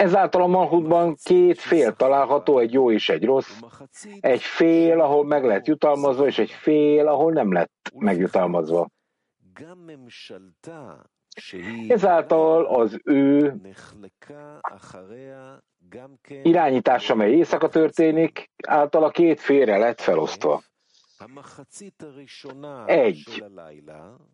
Ezáltal 0.00 0.42
a 0.42 0.46
Malhutban 0.46 1.16
két 1.22 1.58
fél 1.58 1.92
található, 1.92 2.58
egy 2.58 2.72
jó 2.72 2.90
és 2.90 3.08
egy 3.08 3.24
rossz. 3.24 3.60
Egy 4.20 4.42
fél, 4.42 5.00
ahol 5.00 5.24
meg 5.24 5.44
lett 5.44 5.66
jutalmazva, 5.66 6.26
és 6.26 6.38
egy 6.38 6.50
fél, 6.50 7.08
ahol 7.08 7.32
nem 7.32 7.52
lett 7.52 7.92
megjutalmazva. 7.94 8.88
Ezáltal 11.88 12.66
az 12.66 13.00
ő 13.04 13.60
irányítása, 16.42 17.14
mely 17.14 17.32
éjszaka 17.32 17.68
történik, 17.68 18.50
által 18.66 19.04
a 19.04 19.10
két 19.10 19.40
félre 19.40 19.78
lett 19.78 20.00
felosztva. 20.00 20.62
Egy, 22.86 23.44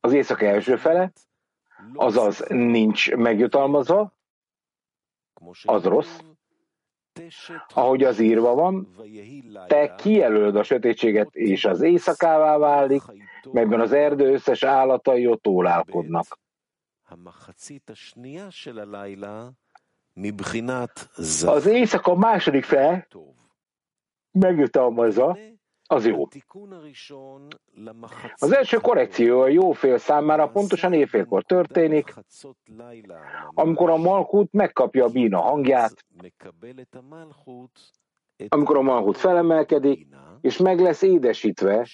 az 0.00 0.12
éjszaka 0.12 0.46
első 0.46 0.76
fele, 0.76 1.12
azaz 1.94 2.44
nincs 2.48 3.14
megjutalmazva, 3.14 4.14
az 5.64 5.84
rossz, 5.84 6.18
ahogy 7.74 8.04
az 8.04 8.18
írva 8.18 8.54
van, 8.54 8.94
te 9.66 9.94
kijelölöd 9.94 10.56
a 10.56 10.62
sötétséget, 10.62 11.34
és 11.34 11.64
az 11.64 11.80
éjszakává 11.80 12.56
válik, 12.56 13.02
melyben 13.52 13.80
az 13.80 13.92
erdő 13.92 14.32
összes 14.32 14.62
állatai 14.62 15.26
ott 15.26 15.46
ólálkodnak. 15.46 16.38
Az 21.44 21.66
éjszaka 21.66 22.14
második 22.14 22.64
fel 22.64 23.06
megjutalmazza, 24.30 25.38
az 25.86 26.06
jó. 26.06 26.28
Az 28.34 28.52
első 28.52 28.76
korrekció 28.76 29.40
a 29.40 29.48
jó 29.48 29.72
fél 29.72 29.98
számára 29.98 30.48
pontosan 30.48 30.92
éjfélkor 30.92 31.44
történik, 31.44 32.14
amikor 33.54 33.90
a 33.90 33.96
Malkut 33.96 34.52
megkapja 34.52 35.04
a 35.04 35.08
bína 35.08 35.40
hangját, 35.40 36.04
amikor 38.48 38.76
a 38.76 38.82
Malkut 38.82 39.16
felemelkedik, 39.16 40.06
és 40.40 40.56
meg 40.56 40.80
lesz 40.80 41.02
édesítve 41.02 41.86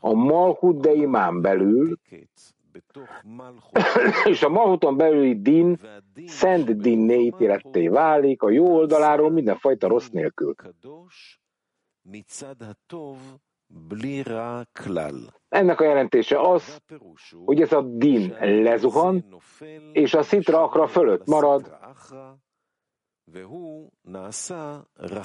a 0.00 0.14
Malkut 0.14 0.80
de 0.80 0.92
imán 0.92 1.40
belül, 1.40 1.96
és 4.24 4.42
a 4.42 4.48
Malhuton 4.48 4.96
belüli 4.96 5.40
din 5.40 5.78
szent 6.26 6.76
dinné 6.80 7.18
ítéletté 7.18 7.88
válik 7.88 8.42
a 8.42 8.50
jó 8.50 8.74
oldaláról 8.74 9.30
mindenfajta 9.30 9.88
rossz 9.88 10.08
nélkül. 10.08 10.54
Ennek 15.48 15.80
a 15.80 15.84
jelentése 15.84 16.40
az, 16.40 16.82
hogy 17.44 17.60
ez 17.60 17.72
a 17.72 17.82
din 17.82 18.36
lezuhan, 18.40 19.24
és 19.92 20.14
a 20.14 20.22
szitra 20.22 20.62
akra 20.62 20.86
fölött 20.86 21.26
marad, 21.26 21.78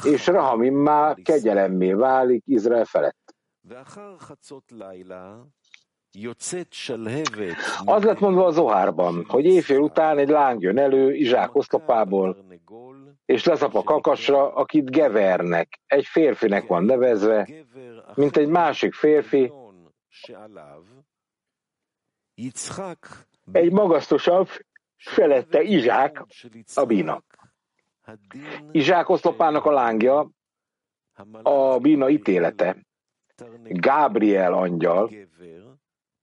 és 0.03 0.27
Rahamimmá 0.27 1.13
kegyelemmé 1.23 1.93
válik 1.93 2.43
Izrael 2.45 2.85
felett. 2.85 3.35
Az 7.85 8.03
lett 8.03 8.19
mondva 8.19 8.45
a 8.45 8.51
Zohárban, 8.51 9.25
hogy 9.27 9.45
éjfél 9.45 9.79
után 9.79 10.17
egy 10.17 10.29
láng 10.29 10.61
jön 10.61 10.77
elő 10.77 11.13
Izsák 11.13 11.55
oszlopából, 11.55 12.45
és 13.25 13.45
leszap 13.45 13.75
a 13.75 13.83
kakasra, 13.83 14.53
akit 14.53 14.91
Gevernek, 14.91 15.79
egy 15.85 16.05
férfinek 16.05 16.67
van 16.67 16.83
nevezve, 16.83 17.49
mint 18.15 18.37
egy 18.37 18.47
másik 18.47 18.93
férfi, 18.93 19.51
egy 23.51 23.71
magasztosabb, 23.71 24.47
felette 24.97 25.61
Izsák, 25.61 26.25
a 26.75 26.85
bína. 26.85 27.23
Izsák 28.71 29.09
oszlopának 29.09 29.65
a 29.65 29.71
lángja, 29.71 30.29
a 31.41 31.77
bína 31.77 32.09
ítélete. 32.09 32.77
Gábriel 33.63 34.53
angyal, 34.53 35.09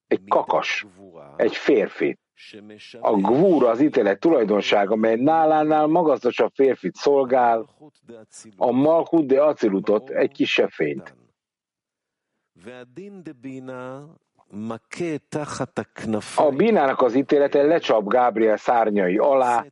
egy 0.09 0.25
kakas, 0.29 0.87
egy 1.37 1.57
férfi. 1.57 2.19
A 3.01 3.17
gvúr 3.17 3.65
az 3.65 3.81
ítélet 3.81 4.21
tulajdonsága, 4.21 4.97
mely 4.97 5.17
nálánál 5.17 5.87
magasztosabb 5.87 6.51
férfit 6.55 6.95
szolgál, 6.95 7.69
a 8.57 8.71
malkut 8.71 9.27
de 9.27 9.43
acilutot, 9.43 10.11
egy 10.11 10.33
kisebb 10.33 10.71
fényt. 10.71 11.15
A 16.37 16.51
bínának 16.51 17.03
az 17.03 17.15
ítélete 17.15 17.63
lecsap 17.63 18.09
Gábriel 18.09 18.57
szárnyai 18.57 19.19
alá, 19.19 19.65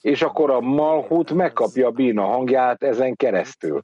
és 0.00 0.22
akkor 0.22 0.50
a 0.50 0.60
malhut 0.60 1.32
megkapja 1.32 1.86
a 1.86 1.90
bína 1.90 2.24
hangját 2.24 2.82
ezen 2.82 3.16
keresztül. 3.16 3.82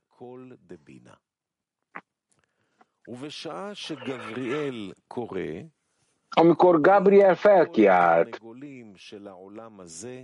Amikor 6.29 6.81
Gabriel 6.81 7.35
felkiált, 7.35 8.39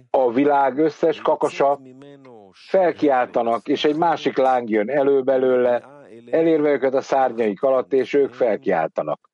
a 0.09 0.31
világ 0.31 0.77
összes 0.77 1.21
kakasa 1.21 1.79
felkiáltanak, 2.51 3.67
és 3.67 3.83
egy 3.83 3.95
másik 3.95 4.37
láng 4.37 4.69
jön 4.69 4.89
elő 4.89 5.21
belőle, 5.21 5.83
elérve 6.31 6.69
őket 6.69 6.93
a 6.93 7.01
szárnyaik 7.01 7.63
alatt, 7.63 7.93
és 7.93 8.13
ők 8.13 8.33
felkiáltanak. 8.33 9.29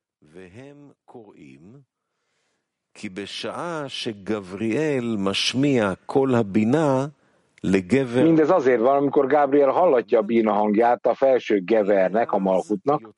כי 2.93 3.10
בשעה 3.10 3.86
שגבריאל 3.88 5.15
משמיע 5.17 5.93
קול 6.06 6.36
הבינה 6.36 7.06
לגבר 7.06 7.21
Mindez 8.23 8.51
azért 8.51 8.81
van, 8.81 8.97
amikor 8.97 9.27
Gabriel 9.27 9.71
hallatja 9.71 10.19
a 10.19 10.23
bína 10.23 10.53
hangját 10.53 11.07
a 11.07 11.14
felső 11.14 11.62
gevernek, 11.64 12.33
a 12.33 12.38
malkutnak. 12.38 13.14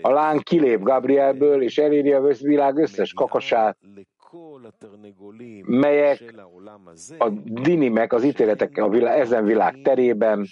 A 0.00 0.10
lány 0.10 0.38
kilép 0.38 0.82
Gabrielből 0.82 1.62
és 1.62 1.78
eléri 1.78 2.12
a 2.12 2.20
világ 2.40 2.76
összes 2.76 3.12
kakasát, 3.12 3.78
melyek 5.66 6.34
a 7.18 7.28
dinimek, 7.44 8.12
az 8.12 8.24
ítéletek 8.24 8.76
a 8.78 8.88
világ, 8.88 9.18
ezen 9.18 9.44
világ 9.44 9.80
terében, 9.82 10.46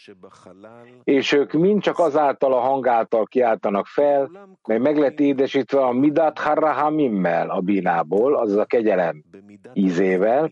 és 1.04 1.32
ők 1.32 1.52
mind 1.52 1.82
csak 1.82 1.98
azáltal 1.98 2.52
a 2.52 2.60
hangáltal 2.60 3.24
kiáltanak 3.24 3.86
fel, 3.86 4.30
mely 4.68 4.78
meg 4.78 4.98
lett 4.98 5.20
édesítve 5.20 5.84
a 5.84 5.92
midat 5.92 6.38
harrahamimmel 6.38 7.50
a 7.50 7.60
bínából, 7.60 8.36
azaz 8.36 8.56
a 8.56 8.64
kegyelem 8.64 9.24
ízével, 9.72 10.50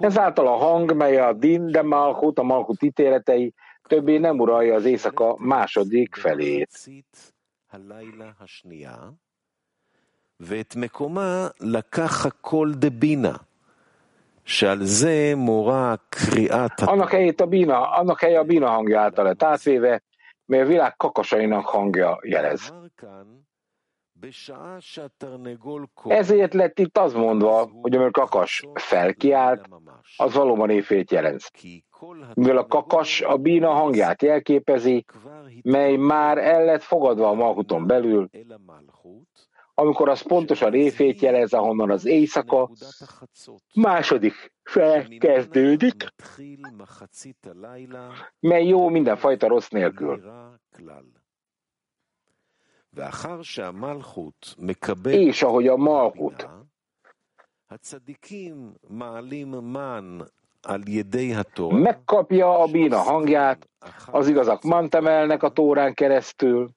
ezáltal 0.00 0.46
a 0.46 0.56
hang, 0.56 0.92
mely 0.94 1.16
a 1.16 1.32
din, 1.32 1.70
de 1.70 1.82
Malchut, 1.82 2.38
a 2.38 2.42
Malchut 2.42 2.82
ítéletei, 2.82 3.54
többé 3.88 4.18
nem 4.18 4.38
uralja 4.38 4.74
az 4.74 4.84
éjszaka 4.84 5.36
második 5.38 6.14
felét. 6.14 6.68
במחצית 6.68 7.32
הלילה 7.70 8.30
השנייה, 8.40 8.96
ואת 10.40 10.76
מקומה 10.76 11.48
לקח 11.60 12.26
הקול 12.26 12.74
דבינה, 12.74 13.36
שעל 14.44 14.84
זה 14.84 15.32
מורה 15.36 15.94
קריאת 16.08 16.80
Annak 16.80 17.10
helyét 17.10 17.40
a 17.40 17.46
bína, 17.46 17.90
annak 17.90 18.20
helye 18.20 18.38
a 18.38 18.44
bína 18.44 18.68
hangja 18.68 19.00
által 19.00 19.24
lett 19.24 19.42
átvéve, 19.42 20.02
mely 20.44 20.60
a 20.60 20.66
világ 20.66 20.96
kakasainak 20.96 21.66
hangja 21.66 22.18
jelez. 22.22 22.72
Ezért 26.03 26.53
lett 26.53 26.79
itt 26.79 26.97
az 26.97 27.13
mondva, 27.13 27.69
hogy 27.81 27.95
amikor 27.95 28.11
kakas 28.11 28.67
felkiált, 28.73 29.69
az 30.17 30.33
valóban 30.33 30.69
éjfélt 30.69 31.11
jelent. 31.11 31.51
Mivel 32.33 32.57
a 32.57 32.65
kakas 32.65 33.21
a 33.21 33.37
bína 33.37 33.69
hangját 33.69 34.21
jelképezi, 34.21 35.05
mely 35.61 35.95
már 35.95 36.37
el 36.37 36.65
lett 36.65 36.81
fogadva 36.81 37.27
a 37.27 37.33
malkuton 37.33 37.87
belül, 37.87 38.29
amikor 39.73 40.09
az 40.09 40.21
pontosan 40.21 40.73
éjfét 40.73 41.19
jelez, 41.21 41.53
ahonnan 41.53 41.91
az 41.91 42.05
éjszaka 42.05 42.69
második 43.75 44.53
fel 44.63 45.07
kezdődik, 45.07 46.07
mely 48.39 48.65
jó 48.65 48.89
mindenfajta 48.89 49.47
rossz 49.47 49.69
nélkül. 49.69 50.21
És 55.13 55.43
ahogy 55.43 55.67
a 55.67 55.77
Malkut. 55.77 56.49
megkapja 61.73 62.59
a 62.59 62.67
bína 62.67 62.97
hangját, 62.97 63.69
az 64.11 64.27
igazak 64.27 64.63
mantemelnek 64.63 65.43
a 65.43 65.51
tórán 65.51 65.93
keresztül, 65.93 66.69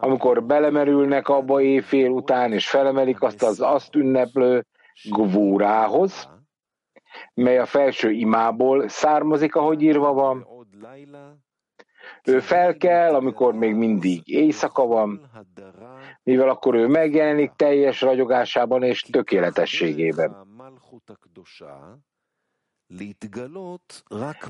amikor 0.00 0.44
belemerülnek 0.44 1.28
abba 1.28 1.60
éjfél 1.60 2.10
után, 2.10 2.52
és 2.52 2.68
felemelik 2.68 3.22
azt 3.22 3.42
az 3.42 3.60
azt 3.60 3.94
ünneplő 3.94 4.66
gvúrához, 5.08 6.28
mely 7.34 7.58
a 7.58 7.66
felső 7.66 8.10
imából 8.10 8.88
származik, 8.88 9.54
ahogy 9.54 9.82
írva 9.82 10.12
van, 10.12 10.46
ő 12.24 12.40
fel 12.40 12.76
kell, 12.76 13.14
amikor 13.14 13.54
még 13.54 13.74
mindig 13.74 14.28
éjszaka 14.28 14.86
van, 14.86 15.30
mivel 16.22 16.48
akkor 16.48 16.74
ő 16.74 16.86
megjelenik 16.86 17.52
teljes 17.56 18.00
ragyogásában 18.00 18.82
és 18.82 19.02
tökéletességében. 19.02 20.36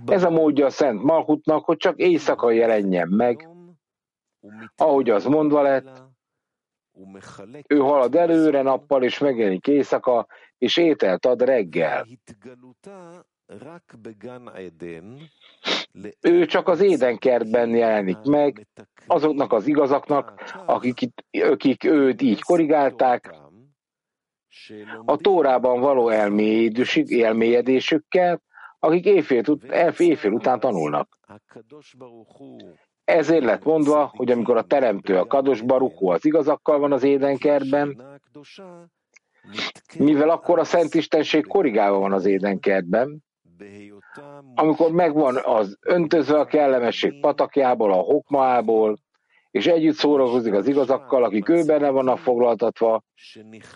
Ez 0.06 0.22
a 0.22 0.30
módja 0.30 0.66
a 0.66 0.70
Szent 0.70 1.02
Malhutnak, 1.02 1.64
hogy 1.64 1.76
csak 1.76 1.98
éjszaka 1.98 2.50
jelenjen 2.50 3.09
meg, 3.09 3.48
ahogy 4.76 5.11
az 5.11 5.24
mondva 5.24 5.62
lett, 5.62 6.02
ő 7.68 7.78
halad 7.78 8.14
előre 8.14 8.62
nappal, 8.62 9.02
és 9.02 9.18
megjelenik 9.18 9.66
éjszaka, 9.66 10.26
és 10.59 10.76
ételt 10.76 11.26
ad 11.26 11.42
reggel. 11.42 12.06
Ő 16.20 16.46
csak 16.46 16.68
az 16.68 16.80
édenkertben 16.80 17.70
jelenik 17.70 18.22
meg 18.22 18.66
azoknak 19.06 19.52
az 19.52 19.66
igazaknak, 19.66 20.52
akik, 20.66 21.00
itt, 21.00 21.24
akik 21.30 21.84
őt 21.84 22.22
így 22.22 22.42
korrigálták, 22.42 23.34
a 25.04 25.16
Tórában 25.16 25.80
való 25.80 26.08
elmélyedésükkel, 26.08 28.42
akik 28.78 29.04
éjfél, 29.04 29.42
éjfél 29.98 30.32
után 30.32 30.60
tanulnak. 30.60 31.18
Ezért 33.04 33.44
lett 33.44 33.64
mondva, 33.64 34.12
hogy 34.16 34.30
amikor 34.30 34.56
a 34.56 34.62
teremtő, 34.62 35.16
a 35.16 35.26
kados 35.26 35.60
barukó 35.60 36.10
az 36.10 36.24
igazakkal 36.24 36.78
van 36.78 36.92
az 36.92 37.02
édenkertben, 37.02 38.02
mivel 39.98 40.28
akkor 40.28 40.58
a 40.58 40.64
Szent 40.64 40.94
Istenség 40.94 41.46
korrigálva 41.46 41.98
van 41.98 42.12
az 42.12 42.26
édenkertben, 42.26 43.22
amikor 44.55 44.91
megvan 44.91 45.38
az 45.43 45.77
öntözve 45.81 46.39
a 46.39 46.45
kellemesség 46.45 47.19
patakjából, 47.19 47.91
a 47.91 48.01
hokmaából, 48.01 48.97
és 49.51 49.65
együtt 49.65 49.95
szórakozik 49.95 50.53
az 50.53 50.67
igazakkal, 50.67 51.23
akik 51.23 51.49
ő 51.49 51.65
benne 51.65 51.89
vannak 51.89 52.17
foglaltatva, 52.17 53.03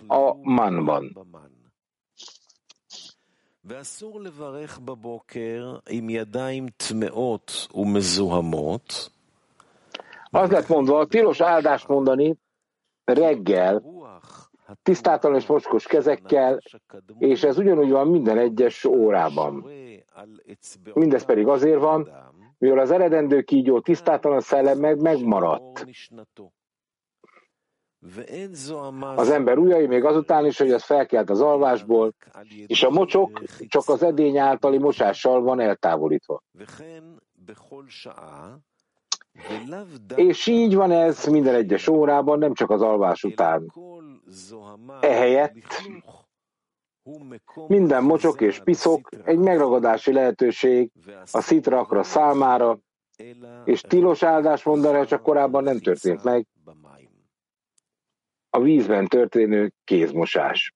a 0.07 0.33
manban. 0.41 1.27
ואסור 3.63 4.21
לברך 4.21 4.79
בבוקר 4.79 5.77
עם 5.89 6.09
ידיים 6.09 6.65
טמאות 6.77 7.67
ומזוהמות, 7.73 9.09
Az 10.31 10.49
lett 10.49 10.67
mondva, 10.67 11.05
tilos 11.05 11.41
áldást 11.41 11.87
mondani 11.87 12.35
reggel, 13.03 13.79
רוח 13.83 13.92
tisztátalan 14.82 15.36
és 15.36 15.46
mocskos 15.46 15.86
kezekkel, 15.86 16.60
és 17.18 17.42
ez 17.42 17.58
ugyanúgy 17.58 17.90
van 17.90 18.08
minden 18.08 18.38
egyes 18.38 18.84
órában. 18.84 19.66
Mindez 20.94 21.24
pedig 21.24 21.46
azért 21.46 21.80
van, 21.80 22.08
mivel 22.58 22.78
az 22.78 22.90
eredendő 22.90 23.42
kígyó 23.42 23.80
tisztátalan 23.80 24.40
szellem 24.40 24.78
meg 24.78 25.00
megmaradt. 25.00 25.86
Az 29.16 29.30
ember 29.30 29.58
ujjai 29.58 29.86
még 29.86 30.04
azután 30.04 30.46
is, 30.46 30.58
hogy 30.58 30.70
az 30.70 30.84
felkelt 30.84 31.30
az 31.30 31.40
alvásból, 31.40 32.14
és 32.66 32.82
a 32.82 32.90
mocsok 32.90 33.42
csak 33.68 33.82
az 33.88 34.02
edény 34.02 34.38
általi 34.38 34.78
mosással 34.78 35.42
van 35.42 35.60
eltávolítva. 35.60 36.42
És 40.14 40.46
így 40.46 40.74
van 40.74 40.90
ez 40.90 41.24
minden 41.26 41.54
egyes 41.54 41.88
órában, 41.88 42.38
nem 42.38 42.54
csak 42.54 42.70
az 42.70 42.82
alvás 42.82 43.22
után. 43.22 43.72
Ehelyett 45.00 45.82
minden 47.66 48.04
mocsok 48.04 48.40
és 48.40 48.60
piszok 48.60 49.08
egy 49.24 49.38
megragadási 49.38 50.12
lehetőség 50.12 50.90
a 51.32 51.40
szitrakra 51.40 52.02
számára, 52.02 52.78
és 53.64 53.80
tilos 53.80 54.22
áldás 54.22 54.62
mondani, 54.62 55.06
csak 55.06 55.22
korábban 55.22 55.62
nem 55.62 55.78
történt 55.78 56.24
meg, 56.24 56.46
a 58.50 58.60
vízben 58.60 59.06
történő 59.06 59.72
kézmosás. 59.84 60.74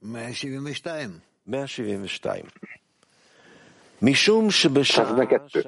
172. 0.00 1.22
172. 1.44 2.42
72. 4.00 5.62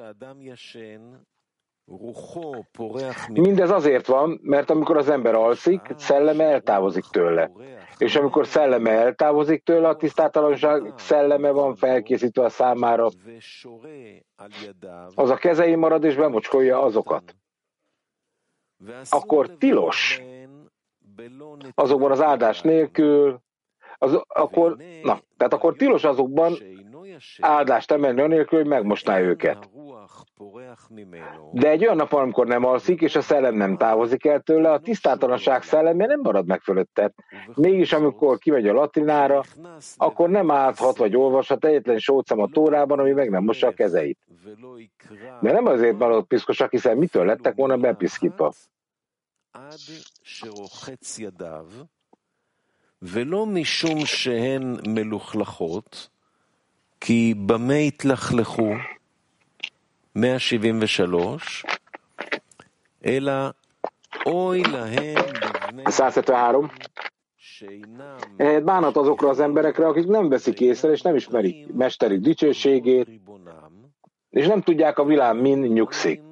Hát 3.01 3.27
Mindez 3.27 3.69
azért 3.69 4.07
van, 4.07 4.39
mert 4.43 4.69
amikor 4.69 4.97
az 4.97 5.09
ember 5.09 5.35
alszik, 5.35 5.81
szelleme 5.97 6.43
eltávozik 6.43 7.03
tőle. 7.03 7.51
És 7.97 8.15
amikor 8.15 8.47
szelleme 8.47 8.89
eltávozik 8.89 9.63
tőle, 9.63 9.87
a 9.87 9.95
tisztátalanság 9.95 10.93
szelleme 10.97 11.51
van 11.51 11.75
felkészítve 11.75 12.43
a 12.43 12.49
számára. 12.49 13.09
Az 15.15 15.29
a 15.29 15.35
kezei 15.35 15.75
marad 15.75 16.03
és 16.03 16.15
bemocskolja 16.15 16.81
azokat. 16.81 17.35
Akkor 19.09 19.49
tilos 19.57 20.21
azokban 21.73 22.11
az 22.11 22.21
áldás 22.21 22.61
nélkül, 22.61 23.41
az, 23.97 24.21
akkor, 24.27 24.77
na, 25.03 25.21
tehát 25.37 25.53
akkor 25.53 25.75
tilos 25.75 26.03
azokban 26.03 26.53
áldást 27.38 27.90
emelni 27.90 28.20
anélkül, 28.20 28.58
hogy 28.58 28.68
megmosná 28.68 29.20
őket. 29.20 29.70
De 31.52 31.70
egy 31.70 31.82
olyan 31.82 31.96
nap, 31.96 32.12
amikor 32.12 32.46
nem 32.46 32.64
alszik, 32.64 33.00
és 33.00 33.16
a 33.16 33.20
szellem 33.20 33.54
nem 33.54 33.76
távozik 33.76 34.24
el 34.24 34.40
tőle, 34.40 34.72
a 34.72 34.80
tisztátalanság 34.80 35.62
szellemje 35.62 36.06
nem 36.06 36.20
marad 36.20 36.46
meg 36.46 36.60
fölötte. 36.60 37.12
Mégis, 37.54 37.92
amikor 37.92 38.38
kimegy 38.38 38.68
a 38.68 38.72
latrinára, 38.72 39.42
akkor 39.96 40.28
nem 40.28 40.50
állhat 40.50 40.96
vagy 40.96 41.16
olvashat 41.16 41.64
egyetlen 41.64 41.98
sócam 41.98 42.40
a 42.40 42.48
tórában, 42.48 42.98
ami 42.98 43.12
meg 43.12 43.30
nem 43.30 43.44
mossa 43.44 43.66
a 43.66 43.72
kezeit. 43.72 44.18
De 45.40 45.52
nem 45.52 45.66
azért 45.66 45.98
maradott 45.98 46.26
piszkosak, 46.26 46.70
hiszen 46.70 46.96
mitől 46.96 47.24
lettek 47.24 47.54
volna 47.54 47.76
bepiszkítva? 47.76 48.52
ולא 53.02 53.46
משום 53.46 54.04
שהן 54.04 54.80
מלוכלכות, 54.88 56.10
כי 57.00 57.34
במה 57.34 57.74
התלכלכו? 57.74 58.70
173, 60.14 61.64
אלא 63.04 63.32
אוי 64.26 64.62
להם 64.62 65.14
בבני 65.42 65.82
173. 65.82 66.68
Ehhez 68.38 68.62
bánat 68.64 68.96
azokra 68.96 69.28
az 69.28 69.40
emberekre, 69.40 69.86
akik 69.86 70.06
nem 70.06 70.28
veszik 70.28 70.60
észre, 70.60 70.90
és 70.90 71.02
nem 71.02 71.14
ismerik 71.14 71.72
mesterik 71.72 72.20
dicsőségét, 72.20 73.08
és 74.30 74.46
nem 74.46 74.60
tudják 74.60 74.98
a 74.98 75.04
világ 75.04 75.40
min 75.40 75.58
nyugszik. 75.58 76.22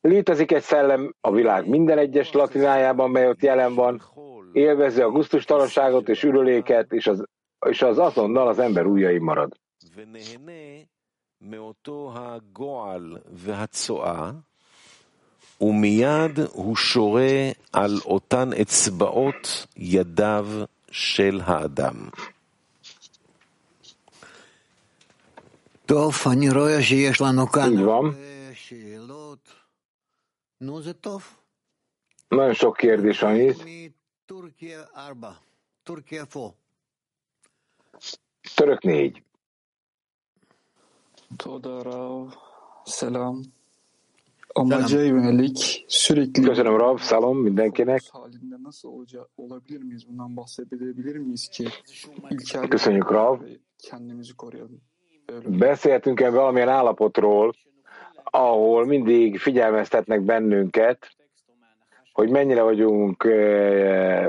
Létezik 0.00 0.52
egy 0.52 0.62
szellem 0.62 1.14
a 1.20 1.30
világ 1.30 1.68
minden 1.68 1.98
egyes 1.98 2.32
latinájában, 2.32 3.10
mely 3.10 3.28
ott 3.28 3.42
jelen 3.42 3.74
van, 3.74 4.02
élvezi 4.52 5.00
a 5.00 5.10
guztustalanságot 5.10 6.08
és 6.08 6.22
ürüléket, 6.22 6.92
és 6.92 7.06
az, 7.06 7.24
és 7.70 7.82
az 7.82 7.98
azonnal 7.98 8.48
az 8.48 8.58
ember 8.58 8.86
ujjai 8.86 9.18
marad. 9.18 9.52
מאותו 11.40 12.12
הגועל 12.14 13.18
והצואה, 13.32 14.30
ומיד 15.60 16.38
הוא 16.52 16.76
שורה 16.76 17.50
על 17.72 17.98
אותן 18.04 18.52
אצבעות 18.62 19.66
ידיו 19.76 20.46
של 20.90 21.40
האדם. 21.44 22.08
טוב, 25.86 26.14
אני 26.32 26.50
רואה 26.50 26.82
שיש 26.82 27.20
לנו 27.20 27.46
כאן 27.46 27.72
Így 27.72 27.78
van. 27.78 27.88
הרבה 27.90 28.54
שאלות. 28.54 29.48
נו, 30.60 30.82
זה 30.82 30.92
טוב. 30.92 31.36
Nagyon 32.34 32.54
sok 32.54 32.76
kérdés 32.76 33.20
van 33.20 33.36
itt. 33.36 33.62
מטורקיה 34.24 34.82
4. 34.96 35.32
טורקיה 35.82 36.24
4. 36.36 36.50
Török 38.55 38.83
négy. 38.83 39.23
Toda 41.37 41.83
Rav, 41.83 42.29
selam. 42.85 43.41
Amaca 44.47 44.99
yönelik 45.01 45.57
sürekli 45.87 46.43
Köszönöm 46.43 46.77
Rav, 46.77 46.97
szalom 46.97 47.37
mindenkinek. 47.37 48.01
halinde 48.11 48.55
nasıl 48.63 48.89
olaca, 48.89 49.27
olabilir 49.35 49.81
miyiz? 49.83 50.03
Bundan 50.07 50.35
bahsedebilir 50.35 51.15
miyiz 51.15 51.47
ki 51.47 51.67
ilkel 52.29 52.67
Köszönjük 52.67 53.11
Rav. 53.11 53.39
kendimizi 53.89 54.33
koruyalım. 54.35 54.81
Beszéltünk-e 55.47 56.29
valamilyen 56.29 56.69
állapotról, 56.69 57.53
ahol 58.23 58.85
mindig 58.85 59.37
figyelmeztetnek 59.37 60.21
bennünket, 60.21 61.09
hogy 62.13 62.29
mennyire 62.29 62.61
vagyunk 62.61 63.23
eh, 63.23 64.27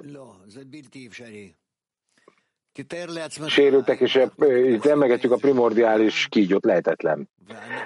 sérültek, 3.46 4.00
és 4.00 4.16
eh, 4.16 4.72
itt 4.72 4.84
emlegetjük 4.84 5.32
a 5.32 5.36
primordiális 5.36 6.26
kígyót, 6.28 6.64
lehetetlen. 6.64 7.28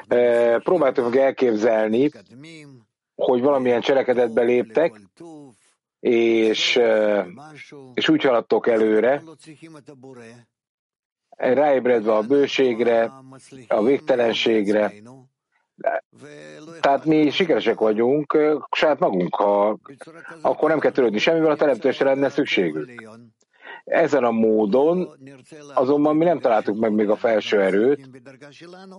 Eh, 0.09 0.59
Próbáltuk 0.59 1.05
meg 1.05 1.17
elképzelni, 1.17 2.11
hogy 3.15 3.41
valamilyen 3.41 3.81
cselekedetbe 3.81 4.43
léptek, 4.43 5.01
és, 6.01 6.77
eh, 6.77 7.27
és 7.95 8.09
úgy 8.09 8.23
haladtok 8.23 8.67
előre, 8.67 9.23
ráébredve 11.37 12.13
a 12.13 12.23
bőségre, 12.23 13.13
a 13.69 13.83
végtelenségre. 13.83 14.93
Tehát 16.81 17.05
mi 17.05 17.31
sikeresek 17.31 17.79
vagyunk 17.79 18.39
saját 18.71 18.99
magunkkal, 18.99 19.81
akkor 20.43 20.69
nem 20.69 20.79
kell 20.79 20.91
törődni 20.91 21.19
semmivel, 21.19 21.51
a 21.51 21.57
teremtésre 21.57 22.05
lenne 22.05 22.29
szükségünk. 22.29 22.91
Ezen 23.85 24.25
a 24.25 24.31
módon 24.31 25.09
azonban 25.75 26.17
mi 26.17 26.25
nem 26.25 26.41
találtuk 26.41 26.79
meg 26.79 26.93
még 26.93 27.09
a 27.09 27.17
felső 27.17 27.61
erőt, 27.61 28.11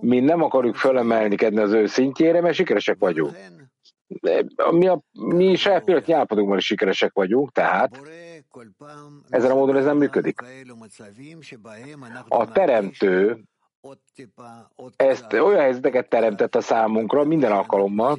mi 0.00 0.20
nem 0.20 0.42
akarjuk 0.42 0.74
fölemelni 0.76 1.36
kedni 1.36 1.60
az 1.60 1.72
ő 1.72 1.86
szintjére, 1.86 2.40
mert 2.40 2.54
sikeresek 2.54 2.96
vagyunk. 2.98 3.36
Mi, 4.70 4.86
a, 4.86 5.02
mi 5.12 5.54
saját 5.54 5.84
pillanatnyi 5.84 6.12
állapotunkban 6.12 6.58
is 6.58 6.66
sikeresek 6.66 7.12
vagyunk, 7.12 7.52
tehát 7.52 8.00
ezen 9.28 9.50
a 9.50 9.54
módon 9.54 9.76
ez 9.76 9.84
nem 9.84 9.96
működik. 9.96 10.40
a 12.28 12.52
teremtő 12.52 13.44
ezt 14.96 15.32
olyan 15.32 15.60
helyzeteket 15.60 16.08
teremtett 16.08 16.54
a 16.54 16.60
számunkra 16.60 17.24
minden 17.24 17.52
alkalommal, 17.52 18.18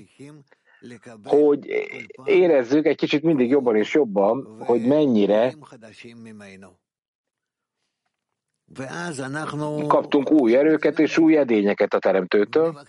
hogy 1.24 1.88
érezzük 2.26 2.86
egy 2.86 2.98
kicsit 2.98 3.24
mindig 3.24 3.50
jobban 3.50 3.76
és 3.76 3.94
jobban, 3.94 4.64
hogy 4.66 4.86
mennyire 4.86 5.54
kaptunk 9.88 10.32
új 10.32 10.56
erőket 10.58 11.00
és 11.00 11.18
új 11.18 11.38
edényeket 11.38 11.94
a 11.94 12.00
teremtőtől, 12.00 12.82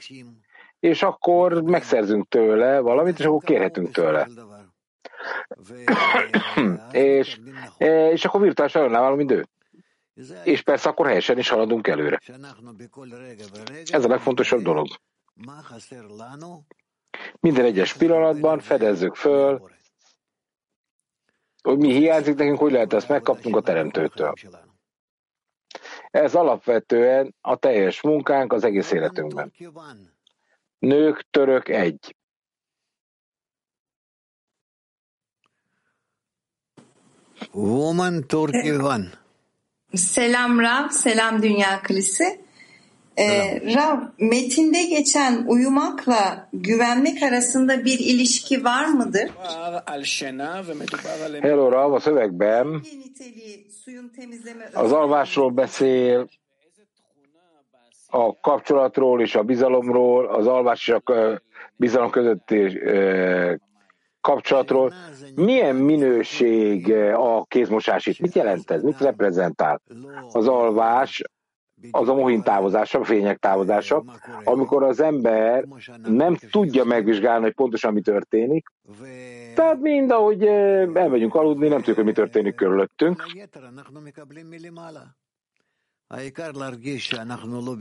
és 0.81 1.03
akkor 1.03 1.63
megszerzünk 1.63 2.29
tőle 2.29 2.81
valamit, 2.81 3.19
és 3.19 3.25
akkor 3.25 3.43
kérhetünk 3.43 3.91
tőle. 3.91 4.29
és, 6.93 7.41
és 8.13 8.25
akkor 8.25 8.41
virtuálisan 8.41 8.91
vállalom, 8.91 9.17
mint 9.17 9.31
ő. 9.31 9.47
És 10.45 10.63
persze 10.63 10.89
akkor 10.89 11.07
helyesen 11.07 11.39
is 11.39 11.49
haladunk 11.49 11.87
előre. 11.87 12.21
Ez 13.85 14.05
a 14.05 14.09
legfontosabb 14.09 14.63
dolog. 14.63 14.87
Minden 17.41 17.65
egyes 17.65 17.93
pillanatban 17.93 18.59
fedezzük 18.59 19.15
föl, 19.15 19.71
hogy 21.63 21.79
mi 21.79 21.93
hiányzik 21.93 22.35
nekünk, 22.35 22.59
hogy 22.59 22.73
lehet 22.73 22.93
ezt 22.93 23.09
megkapnunk 23.09 23.57
a 23.57 23.61
teremtőtől. 23.61 24.33
Ez 26.11 26.35
alapvetően 26.35 27.35
a 27.41 27.57
teljes 27.57 28.01
munkánk 28.01 28.53
az 28.53 28.65
egész 28.65 28.91
életünkben. 28.91 29.53
Nők, 30.79 31.27
török, 31.31 31.69
egy. 31.69 32.17
Woman 37.53 38.27
Turkey 38.27 38.71
One. 38.71 39.25
Selam 39.93 40.61
Rav, 40.61 40.91
selam 40.91 41.41
Dünya 41.41 41.81
Kilisi. 41.81 42.46
Ee, 43.19 43.61
Rav, 43.75 43.99
metinde 44.19 44.83
geçen 44.83 45.45
uyumakla 45.47 46.49
güvenmek 46.53 47.23
arasında 47.23 47.85
bir 47.85 47.99
ilişki 47.99 48.65
var 48.65 48.87
mıdır? 48.87 49.31
Hello, 51.41 51.73
Rav, 51.73 51.93
a 51.93 52.01
szövegben 52.01 52.81
az 54.75 54.93
alvásról 54.93 55.51
beszél, 55.51 56.27
a 58.11 58.41
kapcsolatról 58.41 59.21
és 59.21 59.35
a 59.35 59.43
bizalomról, 59.43 60.27
az 60.27 60.47
alvás 60.47 60.89
és 60.89 60.95
a 60.95 61.03
bizalom 61.77 62.11
közötti 62.11 62.81
kapcsolatról. 64.21 64.93
Milyen 65.35 65.77
minőség 65.77 66.93
a 67.15 67.45
kézmosás 67.49 68.07
itt? 68.07 68.21
Mit 68.21 68.35
jelent 68.35 68.71
ez? 68.71 68.83
Mit 68.83 69.01
reprezentál? 69.01 69.81
Az 70.33 70.49
alvás, 70.49 71.23
az 71.91 72.09
a 72.09 72.15
mohin 72.15 72.43
távozása, 72.43 72.99
a 72.99 73.05
fények 73.05 73.39
távozása, 73.39 74.05
amikor 74.45 74.83
az 74.83 75.01
ember 75.01 75.65
nem 76.09 76.35
tudja 76.51 76.85
megvizsgálni, 76.85 77.45
hogy 77.45 77.55
pontosan 77.55 77.93
mi 77.93 78.01
történik. 78.01 78.67
Tehát 79.55 79.81
mind, 79.81 80.11
ahogy 80.11 80.43
ö, 80.45 80.91
elmegyünk 80.95 81.35
aludni, 81.35 81.69
nem 81.69 81.77
tudjuk, 81.79 81.97
hogy 81.97 82.05
mi 82.05 82.13
történik 82.13 82.55
körülöttünk. 82.55 83.23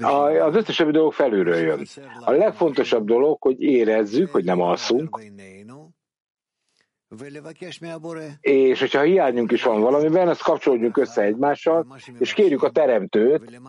A- 0.05 0.45
Az 0.45 0.55
összes 0.55 0.75
többi 0.75 0.91
dolog 0.91 1.13
felülről 1.13 1.55
jön. 1.55 1.79
A 2.25 2.31
legfontosabb 2.31 3.05
dolog, 3.05 3.41
hogy 3.41 3.61
érezzük, 3.61 4.31
hogy 4.31 4.43
nem 4.43 4.61
alszunk, 4.61 5.19
és 8.41 8.79
hogyha 8.79 9.01
hiányunk 9.01 9.51
is 9.51 9.63
van 9.63 9.81
valamiben, 9.81 10.27
azt 10.27 10.41
kapcsoljuk 10.41 10.97
össze 10.97 11.21
egymással, 11.21 11.97
és 12.19 12.33
kérjük 12.33 12.63
a 12.63 12.71
teremtőt, 12.71 13.59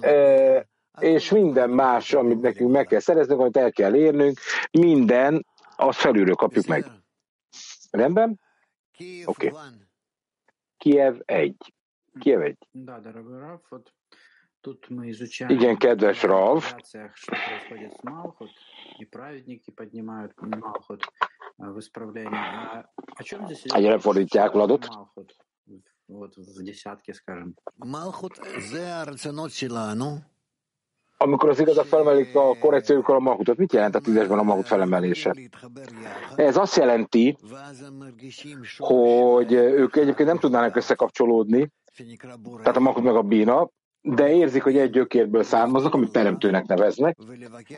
eh, 0.00 0.62
és 0.98 1.30
minden 1.30 1.70
más, 1.70 2.12
amit 2.12 2.40
nekünk 2.40 2.70
meg 2.70 2.86
kell 2.86 3.00
szereznünk, 3.00 3.40
amit 3.40 3.56
el 3.56 3.72
kell 3.72 3.94
érnünk, 3.94 4.38
minden, 4.70 5.46
azt 5.76 5.98
felülről 5.98 6.34
kapjuk 6.34 6.66
meg. 6.66 6.86
Rendben? 7.90 8.40
Oké. 9.24 9.52
Kiev 10.76 11.16
1. 11.24 11.56
Kiev 12.18 12.40
1. 12.40 12.56
Igen, 15.48 15.76
kedves 15.76 16.22
Rav. 16.22 16.74
Они 23.68 23.98
фordítják 23.98 24.52
Vladot. 24.52 24.88
Amikor 31.16 31.48
az 31.48 31.60
igazak 31.60 31.84
felemelik 31.84 32.36
a 32.36 32.58
korrekciójukra 32.58 33.14
a 33.14 33.18
mahutot, 33.18 33.56
mit 33.56 33.72
jelent 33.72 33.94
a 33.94 34.00
tízesben 34.00 34.38
a 34.38 34.42
mahut 34.42 34.66
felemelése? 34.66 35.34
Ez 36.36 36.56
azt 36.56 36.76
jelenti, 36.76 37.36
hogy 38.76 39.52
ők 39.52 39.96
egyébként 39.96 40.28
nem 40.28 40.38
tudnának 40.38 40.76
összekapcsolódni, 40.76 41.72
tehát 42.58 42.76
a 42.76 42.80
mahut 42.80 43.02
meg 43.02 43.16
a 43.16 43.22
bína, 43.22 43.70
de 44.00 44.34
érzik, 44.34 44.62
hogy 44.62 44.76
egy 44.76 44.90
gyökérből 44.90 45.42
származnak, 45.42 45.94
amit 45.94 46.12
teremtőnek 46.12 46.66
neveznek, 46.66 47.16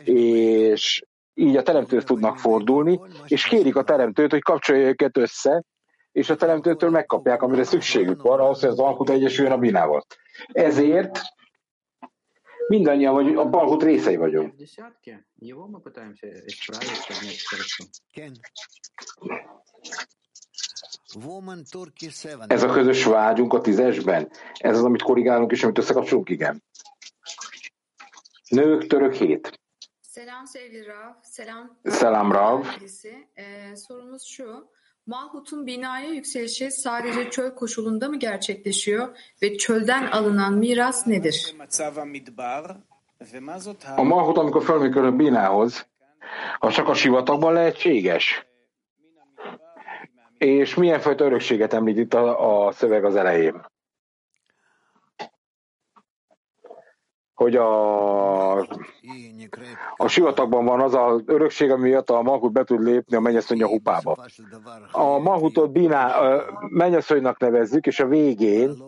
és 0.03 1.05
így 1.37 1.55
a 1.55 1.63
teremtőt 1.63 2.05
tudnak 2.05 2.37
fordulni, 2.37 2.99
és 3.27 3.45
kérik 3.45 3.75
a 3.75 3.83
teremtőt, 3.83 4.31
hogy 4.31 4.41
kapcsolja 4.41 4.87
őket 4.87 5.17
össze, 5.17 5.63
és 6.11 6.29
a 6.29 6.35
teremtőtől 6.35 6.89
megkapják, 6.89 7.41
amire 7.41 7.63
szükségük 7.63 8.21
van, 8.21 8.39
ahhoz, 8.39 8.59
hogy 8.59 8.69
az 8.69 8.79
alkut 8.79 9.09
egyesüljön 9.09 9.53
a 9.53 9.57
binával. 9.57 10.05
Ezért 10.47 11.19
mindannyian 12.67 13.13
vagy, 13.13 13.35
a 13.35 13.49
balhut 13.49 13.83
részei 13.83 14.15
vagyunk. 14.15 14.53
Ez 22.47 22.63
a 22.63 22.67
közös 22.67 23.03
vágyunk 23.03 23.53
a 23.53 23.61
tízesben. 23.61 24.29
Ez 24.53 24.77
az, 24.77 24.83
amit 24.83 25.01
korrigálunk 25.01 25.51
és 25.51 25.63
amit 25.63 25.77
összekapcsolunk, 25.77 26.29
igen. 26.29 26.63
Nők, 28.49 28.87
török 28.87 29.13
hét. 29.13 29.59
Selam 30.17 30.47
sevgili 30.47 30.87
Rav. 30.87 31.13
Selam. 31.21 31.77
Selam 31.89 32.33
Rav. 32.33 32.63
Ee, 33.37 33.75
sorumuz 33.75 34.23
şu. 34.23 34.67
Mahut'un 35.05 35.65
binaya 35.65 36.09
yükselişi 36.09 36.71
sadece 36.71 37.29
çöl 37.29 37.55
koşulunda 37.55 38.09
mı 38.09 38.19
gerçekleşiyor 38.19 39.17
ve 39.41 39.57
çölden 39.57 40.07
alınan 40.07 40.53
miras 40.53 41.07
nedir? 41.07 41.55
A 43.97 44.03
Mahut, 44.03 44.37
amikor 44.37 44.63
fölmikör 44.63 45.03
a 45.03 45.19
binához, 45.19 45.85
az 46.61 46.73
csak 46.73 46.89
a 46.89 46.95
sivatagban 46.95 47.55
lehetséges. 47.55 48.45
És 50.39 50.75
milyen 50.77 50.99
fajta 50.99 51.25
örökséget 51.25 51.73
említ 51.73 51.97
itt 51.97 52.13
a, 52.13 52.67
a 52.67 52.71
szöveg 52.71 53.05
az 53.05 53.15
elején? 53.15 53.61
hogy 57.37 57.55
a, 57.55 58.57
a 59.95 60.07
sivatagban 60.07 60.65
van 60.65 60.81
az 60.81 60.93
az 60.93 61.21
örökség, 61.25 61.71
ami 61.71 61.89
miatt 61.89 62.09
a 62.09 62.21
Mahut 62.21 62.51
be 62.51 62.63
tud 62.63 62.83
lépni 62.83 63.15
a 63.15 63.19
mennyasszony 63.19 63.63
a 63.63 63.67
hupába. 63.67 64.25
A 64.91 65.17
Mahutot 65.17 65.71
Biná, 65.71 66.21
mennyasszonynak 66.69 67.39
nevezzük, 67.39 67.87
és 67.87 67.99
a 67.99 68.07
végén 68.07 68.83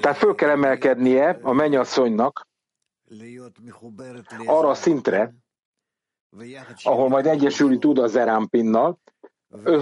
tehát 0.00 0.16
föl 0.16 0.34
kell 0.34 0.50
emelkednie 0.50 1.38
a 1.42 1.52
mennyasszonynak 1.52 2.48
arra 4.46 4.68
a 4.68 4.74
szintre, 4.74 5.34
ahol 6.82 7.08
majd 7.08 7.26
egyesülni 7.26 7.78
tud 7.78 7.98
az 7.98 8.16
erámpinnal, 8.16 8.98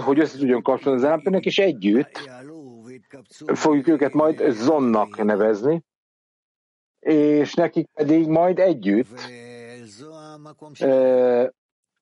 hogy 0.03 0.19
össze 0.19 0.37
tudjon 0.37 0.61
kapcsolni 0.61 0.97
az 0.99 1.05
erámpinnak, 1.05 1.45
és 1.45 1.59
együtt 1.59 2.29
fogjuk 3.45 3.87
őket 3.87 4.13
majd 4.13 4.49
Zonnak 4.49 5.23
nevezni, 5.23 5.83
és 6.99 7.53
nekik 7.53 7.89
pedig 7.93 8.27
majd 8.27 8.59
együtt 8.59 9.29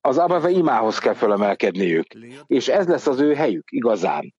az 0.02 0.18
Abave 0.18 0.50
imához 0.50 0.98
kell 0.98 1.14
fölemelkedniük, 1.14 2.14
és 2.48 2.68
ez 2.68 2.88
lesz 2.88 3.08
az 3.08 3.20
ő 3.20 3.34
helyük 3.34 3.72
igazán. 3.72 4.34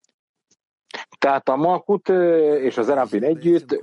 Tehát 1.18 1.48
a 1.48 1.56
Malkut 1.56 2.08
és 2.58 2.76
az 2.76 2.88
Erampin 2.88 3.24
együtt 3.24 3.78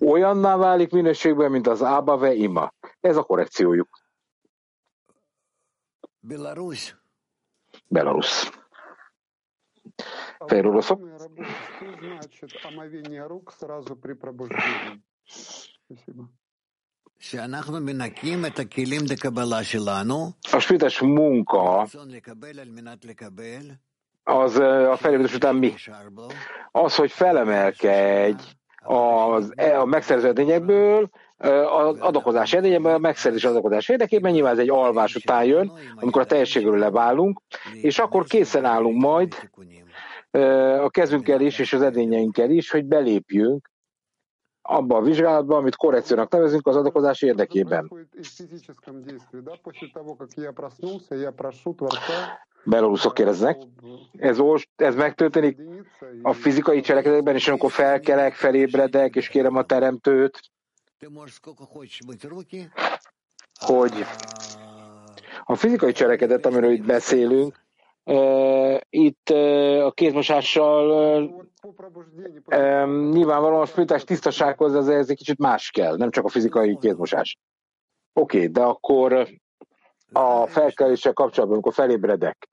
olyanná 0.00 0.56
válik 0.56 0.90
minőségben, 0.90 1.50
mint 1.50 1.66
az 1.66 1.82
Ábave 1.82 2.32
ima. 2.32 2.72
Ez 3.00 3.16
a 3.16 3.22
korrekciójuk. 3.22 3.88
Belarus. 6.20 6.96
Belarus. 7.88 8.50
Fehér. 10.46 10.64
Э, 20.52 20.56
a 20.56 20.58
spirites 20.58 21.00
munka 21.00 21.86
az 24.22 24.56
a 24.56 24.96
felébredés 24.96 25.34
után 25.34 25.54
mi? 25.54 25.74
Az, 26.72 26.94
hogy 26.94 27.10
felemelkedj 27.10 28.42
az, 28.84 29.52
e, 29.56 29.80
a 29.80 29.84
megszerző 29.84 30.28
edényekből, 30.28 31.10
e, 31.36 31.68
az 31.68 31.98
adakozás 32.00 32.52
érdekében, 32.52 32.94
a 32.94 32.98
megszerzés 32.98 33.44
adakozás 33.44 33.88
érdekében, 33.88 34.32
nyilván 34.32 34.52
ez 34.52 34.58
egy 34.58 34.70
alvás 34.70 35.14
után 35.14 35.44
jön, 35.44 35.72
amikor 35.94 36.22
a 36.22 36.26
teljességről 36.26 36.78
leválunk, 36.78 37.40
és 37.72 37.98
akkor 37.98 38.24
készen 38.24 38.64
állunk 38.64 39.00
majd 39.00 39.50
a 40.80 40.90
kezünkkel 40.90 41.40
is, 41.40 41.58
és 41.58 41.72
az 41.72 41.82
edényeinkkel 41.82 42.50
is, 42.50 42.70
hogy 42.70 42.84
belépjünk 42.84 43.70
abba 44.62 44.96
a 44.96 45.02
vizsgálatba, 45.02 45.56
amit 45.56 45.76
korrekciónak 45.76 46.32
nevezünk 46.32 46.66
az 46.66 46.76
adakozás 46.76 47.22
érdekében. 47.22 47.90
Beloruszok 52.64 53.14
kérdeznek. 53.14 53.62
Ez, 54.12 54.38
most, 54.38 54.68
ez 54.76 54.94
megtörténik 54.94 55.58
a 56.22 56.32
fizikai 56.32 56.80
cselekedetekben, 56.80 57.34
és 57.34 57.48
amikor 57.48 57.70
felkelek, 57.70 58.34
felébredek, 58.34 59.16
és 59.16 59.28
kérem 59.28 59.56
a 59.56 59.64
teremtőt, 59.64 60.40
hogy 63.54 64.04
a 65.44 65.54
fizikai 65.54 65.92
cselekedet, 65.92 66.46
amiről 66.46 66.70
itt 66.70 66.84
beszélünk, 66.84 67.63
itt 68.88 69.28
a 69.80 69.92
kézmosással 69.94 71.46
nyilvánvalóan 73.10 73.60
a 73.60 73.66
spiritás 73.66 74.04
tisztasághoz 74.04 74.74
ez, 74.74 74.88
ez 74.88 75.10
egy 75.10 75.16
kicsit 75.16 75.38
más 75.38 75.70
kell, 75.70 75.96
nem 75.96 76.10
csak 76.10 76.24
a 76.24 76.28
fizikai 76.28 76.78
kézmosás. 76.80 77.36
Oké, 78.12 78.36
okay, 78.36 78.48
de 78.48 78.62
akkor 78.62 79.28
a 80.12 80.46
felkeléssel 80.46 81.12
kapcsolatban, 81.12 81.56
amikor 81.56 81.72
felébredek, 81.72 82.48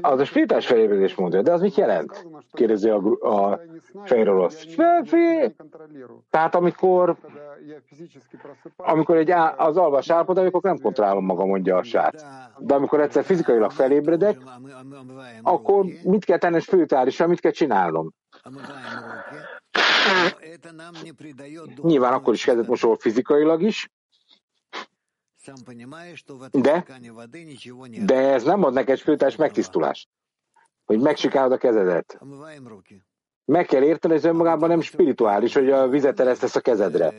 az 0.00 0.20
a 0.20 0.24
spiritás 0.24 0.66
felébredés 0.66 1.14
mondja, 1.14 1.42
de 1.42 1.52
az 1.52 1.60
mit 1.60 1.74
jelent? 1.74 2.26
Kérdezi 2.52 2.88
a, 2.88 2.96
a 3.20 3.60
fehér. 5.04 5.54
Tehát 6.30 6.54
amikor, 6.54 7.16
amikor 8.76 9.16
egy 9.16 9.30
á, 9.30 9.54
az 9.56 9.76
alvás 9.76 10.10
állapot, 10.10 10.38
amikor 10.38 10.62
nem 10.62 10.78
kontrollálom 10.80 11.24
magam, 11.24 11.48
mondja 11.48 11.76
a 11.76 11.82
srác. 11.82 12.22
De 12.58 12.74
amikor 12.74 13.00
egyszer 13.00 13.24
fizikailag 13.24 13.70
felébredek, 13.70 14.38
akkor 15.42 15.84
mit 16.02 16.24
kell 16.24 16.38
tenni 16.38 16.60
spirituálisan, 16.60 17.28
mit 17.28 17.40
kell 17.40 17.50
csinálnom? 17.50 18.12
Nyilván 21.82 22.12
akkor 22.12 22.34
is 22.34 22.44
kezdett 22.44 22.66
mosol 22.66 22.96
fizikailag 22.96 23.62
is, 23.62 23.88
de- 26.52 26.84
de 28.06 28.14
ez 28.14 28.42
nem 28.44 28.64
ad 28.64 28.72
neked 28.72 28.98
spirituális 28.98 29.36
megtisztulást, 29.36 30.08
hogy 30.84 31.00
megsikálod 31.00 31.52
a 31.52 31.56
kezedet. 31.58 32.18
Meg 33.44 33.66
kell 33.66 33.82
érteni, 33.82 34.14
hogy 34.14 34.22
ez 34.24 34.30
önmagában 34.30 34.68
nem 34.68 34.80
spirituális, 34.80 35.54
hogy 35.54 35.70
a 35.70 35.88
vizet 35.88 36.20
eresztesz 36.20 36.56
a 36.56 36.60
kezedre. 36.60 37.14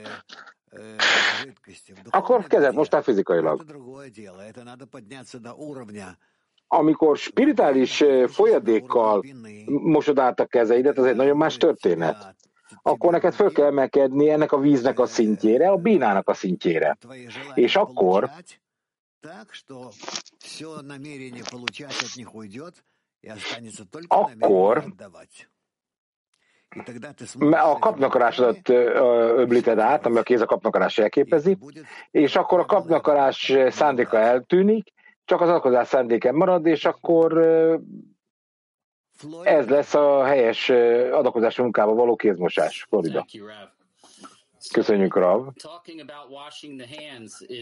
Akkor 2.10 2.48
kezed 2.48 2.74
mostál 2.74 3.02
fizikailag. 3.02 3.64
Amikor 6.68 7.18
spirituális 7.18 8.04
folyadékkal 8.28 9.24
mosod 9.66 10.20
át 10.20 10.40
a 10.40 10.46
kezeidet, 10.46 10.98
az 10.98 11.06
egy 11.06 11.16
nagyon 11.16 11.38
más 11.38 11.58
történet. 11.58 12.36
Akkor 12.82 13.12
neked 13.12 13.34
föl 13.34 13.52
kell 13.52 13.66
emelkedni 13.66 14.30
ennek 14.30 14.52
a 14.52 14.60
víznek 14.60 15.00
a 15.00 15.06
szintjére, 15.06 15.70
a 15.70 15.78
bínának 15.78 16.30
a 16.30 16.34
szintjére. 16.34 16.98
És 17.54 17.76
akkor 17.76 18.30
Akkor 24.08 24.84
a 27.52 27.80
kapnakarásodat 27.80 28.70
öblíted 29.38 29.80
át, 29.80 30.06
ami 30.06 30.18
a 30.18 30.24
kéz 30.24 30.42
a 30.42 30.46
kapnakarás 30.46 30.98
elképezi, 30.98 31.58
és 32.12 32.36
akkor 32.36 32.60
a 32.60 32.66
kapnakarás 32.66 33.54
szándéka 33.70 34.18
eltűnik, 34.18 34.92
csak 35.26 35.42
az 35.42 35.50
alkozás 35.50 35.88
szándéken 35.88 36.36
marad, 36.36 36.66
és 36.66 36.86
akkor 36.86 37.34
ez 39.44 39.68
lesz 39.68 39.94
a 39.94 40.24
helyes 40.24 40.70
adakozás 41.12 41.58
munkába 41.58 41.94
való 41.94 42.16
kézmosás, 42.16 42.86
Florida. 42.90 43.26
Köszönjük, 44.74 45.16
Rav. 45.16 45.48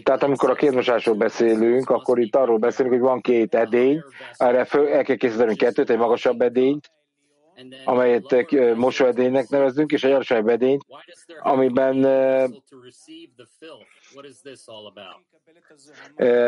Tehát 0.02 0.22
amikor 0.22 0.50
a 0.50 0.54
kézmosásról 0.54 1.14
beszélünk, 1.14 1.90
akkor 1.90 2.18
itt 2.18 2.36
arról 2.36 2.58
beszélünk, 2.58 2.94
hogy 2.94 3.02
van 3.04 3.20
két 3.20 3.54
edény, 3.54 4.02
erre 4.36 4.64
föl, 4.64 4.88
el 4.88 5.04
kell 5.04 5.16
készíteni 5.16 5.56
kettőt, 5.56 5.90
egy 5.90 5.98
magasabb 5.98 6.40
edényt, 6.40 6.90
amelyet 7.84 8.46
mosóedénynek 8.74 9.48
nevezünk, 9.48 9.92
és 9.92 10.04
egy 10.04 10.12
alacsonyabb 10.12 10.48
edényt, 10.48 10.84
amiben 11.42 11.96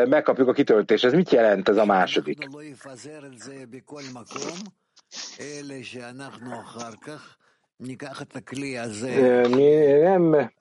megkapjuk 0.09 0.47
a 0.47 0.53
kitöltést. 0.53 1.05
Ez 1.05 1.13
mit 1.13 1.31
jelent 1.31 1.69
ez 1.69 1.77
a 1.77 1.85
második? 1.85 2.47
Mi 9.55 9.75
nem... 9.99 10.51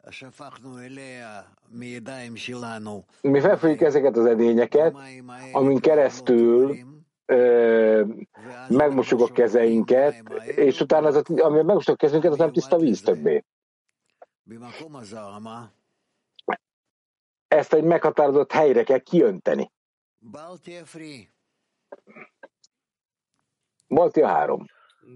Mi 3.21 3.41
felfogjuk 3.41 3.81
ezeket 3.81 4.17
az 4.17 4.27
edényeket, 4.27 4.97
amin 5.53 5.79
keresztül 5.81 6.77
ö, 7.27 8.05
megmosuk 8.69 9.21
a 9.21 9.33
kezeinket, 9.33 10.29
és 10.47 10.81
utána 10.81 11.07
az, 11.07 11.17
ami 11.41 11.57
megmosuk 11.63 11.95
a 11.95 11.97
kezünket, 11.97 12.31
az 12.33 12.39
nem 12.39 12.53
tiszta 12.53 12.77
víz 12.77 13.01
többé. 13.03 13.45
Ezt 17.49 17.73
egy 17.73 17.85
meghatározott 17.85 18.53
helyre 18.53 18.83
kell 18.85 18.99
kiönteni. 18.99 19.73
Baltia 23.92 24.46
3. 24.46 24.68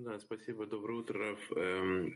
Да, 0.06 0.18
спасибо. 0.20 0.66
Доброе 0.66 1.00
утро, 1.00 1.20
Раф. 1.20 1.40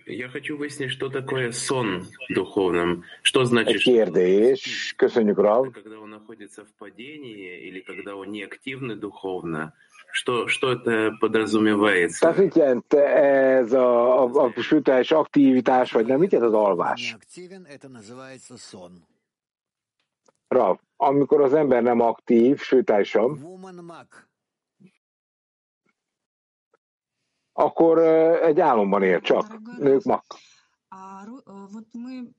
Я 0.06 0.30
хочу 0.30 0.56
выяснить, 0.58 0.92
что 0.92 1.10
такое 1.10 1.52
сон 1.52 2.08
в 2.30 2.34
духовном. 2.34 3.04
Что 3.22 3.44
значит, 3.44 3.76
Egy 3.76 3.84
kérdés. 3.84 4.94
Köszönjük, 4.98 5.38
Rav. 5.38 5.72
когда 5.74 6.00
он 6.00 6.10
находится 6.10 6.64
в 6.64 6.74
падении 6.78 7.68
или 7.68 7.82
когда 7.82 8.16
он 8.16 8.32
неактивный 8.32 8.96
духовно? 8.96 9.74
Что, 10.14 10.48
что 10.48 10.72
это 10.72 11.12
подразумевается? 11.20 12.22
Tehát 12.22 12.38
mit 12.38 12.56
jelent 12.56 12.94
ez 12.94 13.74
a, 13.74 14.24
a, 14.24 14.46
a 14.46 14.62
spirituális 14.62 15.12
aktivitás, 15.12 15.92
vagy 15.92 16.06
nem? 16.06 16.20
Mit 16.20 16.32
jelent 16.32 16.54
az 16.54 16.60
alvás? 16.60 17.18
Rav, 20.48 20.78
amikor 20.98 21.42
az 21.42 21.54
ember 21.54 21.84
nem 21.84 22.00
aktív, 22.00 22.60
spirituálisan, 22.62 23.40
akkor 27.60 28.00
egy 28.44 28.60
álomban 28.60 29.04
él 29.04 29.22
csak. 29.22 29.60
Nők 29.78 30.04
mak. 30.04 30.24
Вот 31.72 31.88
мы 31.94 32.32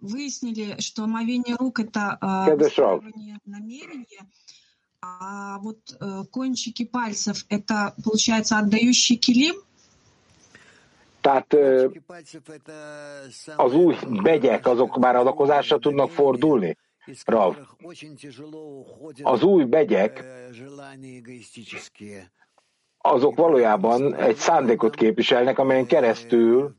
выяснили, 0.00 0.80
что 0.80 1.04
омовение 1.04 1.56
рук 1.56 1.80
это 1.80 2.18
Kedves 2.46 2.76
Rav, 2.76 3.00
высказывание 3.00 3.38
намерения, 3.44 4.24
а 5.00 5.58
вот 5.58 5.80
э, 6.00 6.24
кончики 6.30 6.84
пальцев 6.84 7.44
это 7.48 7.94
получается 8.04 8.58
отдающий 8.58 9.16
килим. 9.16 9.56
tehát 11.20 11.52
ö, 11.52 11.88
az 13.56 13.74
új 13.74 13.96
begyek, 14.22 14.66
azok 14.66 14.98
már 14.98 15.16
adakozásra 15.16 15.78
tudnak 15.78 16.10
fordulni? 16.10 16.76
Rav, 17.24 17.56
az 19.22 19.42
új 19.42 19.64
begyek, 19.64 20.24
azok 23.05 23.35
valójában 23.35 24.15
egy 24.15 24.35
szándékot 24.35 24.95
képviselnek, 24.95 25.59
amelyen 25.59 25.85
keresztül 25.85 26.75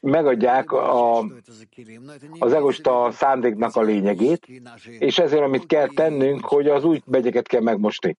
megadják 0.00 0.72
a, 0.72 1.18
az 2.38 2.52
egosta 2.52 3.10
szándéknak 3.12 3.76
a 3.76 3.82
lényegét, 3.82 4.46
és 4.98 5.18
ezért, 5.18 5.42
amit 5.42 5.66
kell 5.66 5.88
tennünk, 5.88 6.44
hogy 6.44 6.68
az 6.68 6.84
új 6.84 7.00
begyeket 7.06 7.48
kell 7.48 7.60
megmosni. 7.60 8.16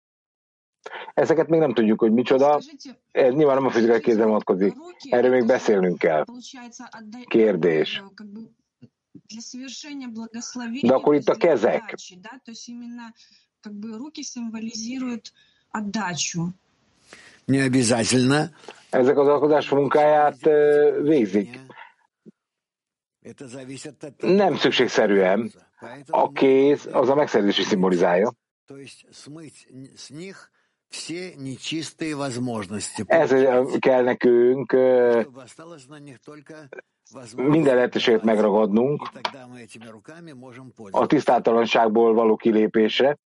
Ezeket 1.14 1.48
még 1.48 1.60
nem 1.60 1.74
tudjuk, 1.74 2.00
hogy 2.00 2.12
micsoda, 2.12 2.60
ez 3.12 3.34
nyilván 3.34 3.56
nem 3.56 3.66
a 3.66 3.70
fizikai 3.70 4.00
kézre 4.00 4.26
vonatkozik. 4.26 4.74
Erről 5.10 5.32
még 5.32 5.46
beszélnünk 5.46 5.98
kell. 5.98 6.26
Kérdés. 7.26 8.04
для 9.26 9.42
совершения 9.42 10.08
благословения. 10.08 10.90
Да, 10.90 11.00
курит 11.00 11.26
Да, 11.26 11.36
то 11.36 12.52
есть 12.52 12.70
именно 12.70 13.14
как 13.62 13.74
бы 13.74 13.98
руки 13.98 14.24
символизируют 14.24 15.34
отдачу. 15.72 16.54
Не 17.48 17.60
обязательно. 17.60 18.52
Ezek 18.90 19.18
az 19.18 19.28
alkodások 19.28 19.78
munkáját 19.78 20.40
végzik. 21.02 21.60
Nem 24.18 24.56
szükségszerűen. 24.56 25.52
A 26.08 26.32
kéz 26.32 26.88
az 26.92 27.10
a 27.10 27.16
megszerzési 27.16 27.64
szimbolizálja. 27.64 28.34
Ezért 33.06 33.80
kell 33.80 34.04
nekünk 34.04 34.72
minden 37.36 37.76
lehetőséget 37.76 38.24
megragadnunk 38.24 39.10
a 40.92 41.06
tisztátalanságból 41.06 42.14
való 42.14 42.36
kilépésre, 42.36 43.18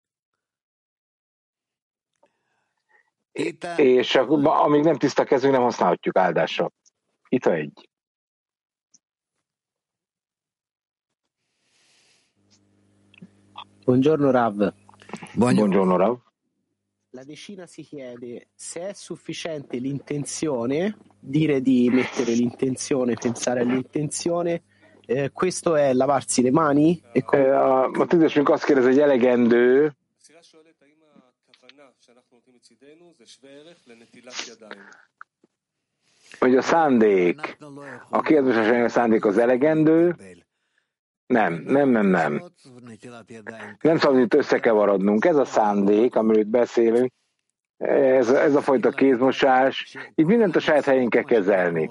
és 3.76 4.14
amíg 4.14 4.82
nem 4.82 4.96
tiszta 4.96 5.24
kezünk, 5.24 5.52
nem 5.52 5.62
használhatjuk 5.62 6.16
áldásra. 6.16 6.70
Itt 7.28 7.44
a 7.44 7.52
egy. 7.52 7.88
Buongiorno 13.84 14.30
Rav. 14.30 14.54
Buongiorno 15.34 15.96
Rav. 15.96 16.18
la 17.14 17.24
decina 17.24 17.66
si 17.66 17.82
chiede 17.82 18.48
se 18.54 18.88
è 18.88 18.92
sufficiente 18.94 19.76
l'intenzione, 19.76 20.96
dire 21.20 21.60
di 21.60 21.90
mettere 21.90 22.32
l'intenzione, 22.32 23.14
pensare 23.14 23.60
all'intenzione, 23.60 24.62
eh, 25.04 25.30
questo 25.30 25.76
è 25.76 25.92
lavarsi 25.92 26.40
le 26.40 26.50
mani? 26.50 27.02
E 27.12 27.22
com- 27.22 27.38
eh, 27.38 27.50
a, 27.50 27.88
ma 27.88 28.06
tutti 28.06 28.28
sono 28.28 28.44
cose 28.44 28.64
che 28.64 28.74
le 28.74 29.06
leggende. 29.06 29.96
Hogy 36.38 36.56
a 36.56 36.62
szándék, 36.62 37.56
a 38.10 38.20
kérdés 38.20 38.56
a 38.56 38.88
szándékhoz 38.88 39.36
elegendő, 39.36 40.16
nem, 41.32 41.62
nem, 41.66 41.88
nem, 41.88 42.06
nem. 42.06 42.42
Nem 43.80 43.98
szabad 43.98 44.18
itt 44.18 44.34
összekevarodnunk. 44.34 45.24
Ez 45.24 45.36
a 45.36 45.44
szándék, 45.44 46.16
amiről 46.16 46.44
beszélünk, 46.44 47.12
ez, 47.88 48.28
ez 48.28 48.54
a 48.54 48.60
fajta 48.60 48.90
kézmosás, 48.90 49.96
itt 50.14 50.26
mindent 50.26 50.56
a 50.56 50.60
saját 50.60 50.84
helyén 50.84 51.08
kell 51.08 51.22
kezelni. 51.22 51.90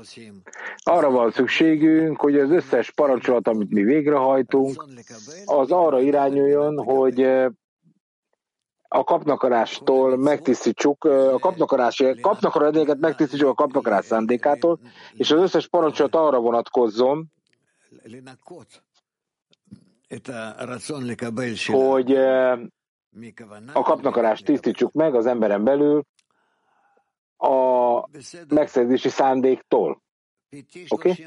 Arra 0.84 1.10
van 1.10 1.32
szükségünk, 1.32 2.20
hogy 2.22 2.40
az 2.40 2.52
összes 2.52 2.92
parancsolat, 2.92 3.48
amit 3.48 3.70
mi 3.70 3.84
végrehajtunk, 3.84 4.86
az 5.46 5.72
arra 5.72 6.00
irányuljon, 6.02 6.84
hogy 6.84 7.22
eh, 7.22 7.48
a 8.88 9.04
kapnakarástól 9.04 10.18
megtisztítsuk, 10.18 11.06
eh, 11.06 11.34
a 11.34 11.40
kapnakarás, 11.40 12.04
kapnakarás 12.22 12.88
megtisztítsuk 13.00 13.50
a 13.50 13.54
kapnakarás 13.54 14.06
szándékától, 14.06 14.80
és 15.14 15.32
az 15.32 15.42
összes 15.42 15.68
parancsolat 15.68 16.16
arra 16.16 16.40
vonatkozzon, 16.40 17.32
hogy 21.74 22.14
eh, 22.14 22.60
a 23.74 23.82
kapnakarást 23.82 24.46
tisztítsuk 24.46 24.92
meg 24.92 25.16
az 25.16 25.26
emberen 25.26 25.64
belül 25.64 26.04
a 27.38 28.08
megszerzési 28.48 29.10
szándéktól. 29.10 30.02
Oké? 30.88 31.26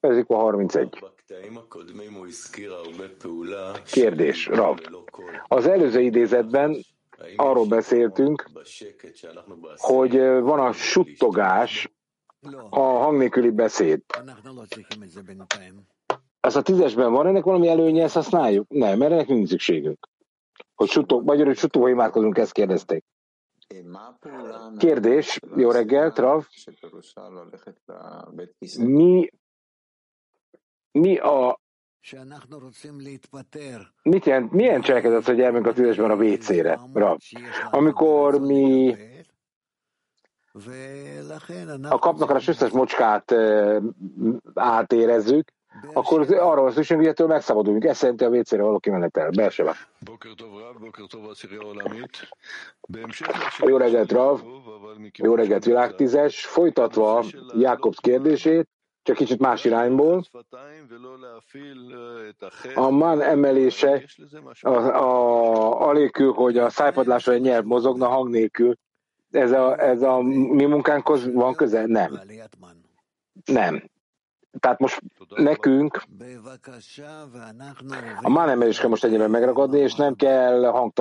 Okay? 0.00 0.24
a 0.26 0.34
31. 0.34 0.88
Kérdés, 3.84 4.46
Rav. 4.46 4.78
Az 5.46 5.66
előző 5.66 6.00
idézetben 6.00 6.84
arról 7.36 7.66
beszéltünk, 7.66 8.50
hogy 9.76 10.16
eh, 10.16 10.40
van 10.40 10.60
a 10.60 10.72
suttogás, 10.72 11.88
a 12.70 12.80
hang 12.80 13.18
nélküli 13.18 13.50
beszéd. 13.50 14.02
Ez 16.40 16.56
a 16.56 16.62
tízesben 16.62 17.12
van, 17.12 17.26
ennek 17.26 17.44
valami 17.44 17.68
előnye, 17.68 18.02
ezt 18.02 18.14
használjuk? 18.14 18.68
Nem, 18.68 18.98
mert 18.98 19.12
ennek 19.12 19.28
nincs 19.28 19.48
szükségünk. 19.48 20.08
Hogy 20.74 20.88
sutok, 20.88 21.24
magyarul, 21.24 21.46
hogy 21.46 21.56
sutóba 21.56 21.88
imádkozunk, 21.88 22.38
ezt 22.38 22.52
kérdezték. 22.52 23.04
Kérdés, 24.78 25.38
jó 25.56 25.70
reggel, 25.70 26.10
Rav. 26.10 26.44
Mi, 28.78 29.30
mi 30.90 31.16
a 31.16 31.60
Mit 34.02 34.24
jelent, 34.24 34.52
milyen 34.52 34.80
cselekedet, 34.80 35.24
hogy 35.24 35.40
elmegyünk 35.40 35.66
a 35.66 35.72
tüdésben 35.72 36.10
a 36.10 36.14
WC-re, 36.14 36.80
Rav? 36.92 37.18
Amikor 37.70 38.40
mi 38.40 38.96
a 41.90 41.98
kapnak 41.98 42.30
a 42.30 42.34
összes 42.46 42.70
mocskát 42.70 43.34
átérezzük, 44.54 45.48
akkor 45.92 46.20
az- 46.20 46.30
arra 46.30 46.60
van 46.60 46.72
szükség, 46.72 46.96
hogy 46.96 47.06
ettől 47.06 47.26
megszabaduljunk. 47.26 47.84
Ez 47.84 47.96
szerint 47.96 48.20
a 48.22 48.28
WC-re 48.28 48.62
való 48.62 48.78
kimenetel. 48.78 49.30
Bersebe. 49.30 49.76
Jó 53.58 53.76
reggelt, 53.76 54.12
Rav! 54.12 54.40
Jó 55.18 55.34
reggelt, 55.34 55.64
világ 55.64 55.94
tízes! 55.94 56.46
Folytatva 56.46 57.24
Jákobsz 57.58 57.98
kérdését, 57.98 58.68
csak 59.02 59.16
kicsit 59.16 59.38
más 59.38 59.64
irányból. 59.64 60.24
A 62.74 62.90
man 62.90 63.20
emelése 63.22 64.04
a, 64.60 64.68
a, 64.78 65.88
anélkül, 65.88 66.32
hogy 66.32 66.58
a 66.58 66.70
szájpadlásra 66.70 67.32
egy 67.32 67.40
nyelv 67.40 67.64
mozogna 67.64 68.08
hang 68.08 68.28
nélkül, 68.30 68.74
ez 69.34 69.52
a, 69.52 69.80
ez 69.80 70.02
a 70.02 70.20
mi 70.22 70.64
munkánkhoz 70.64 71.32
van 71.32 71.54
köze? 71.54 71.86
Nem. 71.86 72.20
Nem. 73.44 73.82
Tehát 74.60 74.78
most 74.78 75.02
nekünk 75.36 76.02
a 78.20 78.28
man 78.28 78.48
emelést 78.48 78.80
kell 78.80 78.88
most 78.88 79.04
egyébként 79.04 79.30
megragadni, 79.30 79.78
és 79.78 79.94
nem 79.94 80.14
kell 80.14 80.64
hangtalan 80.64 80.94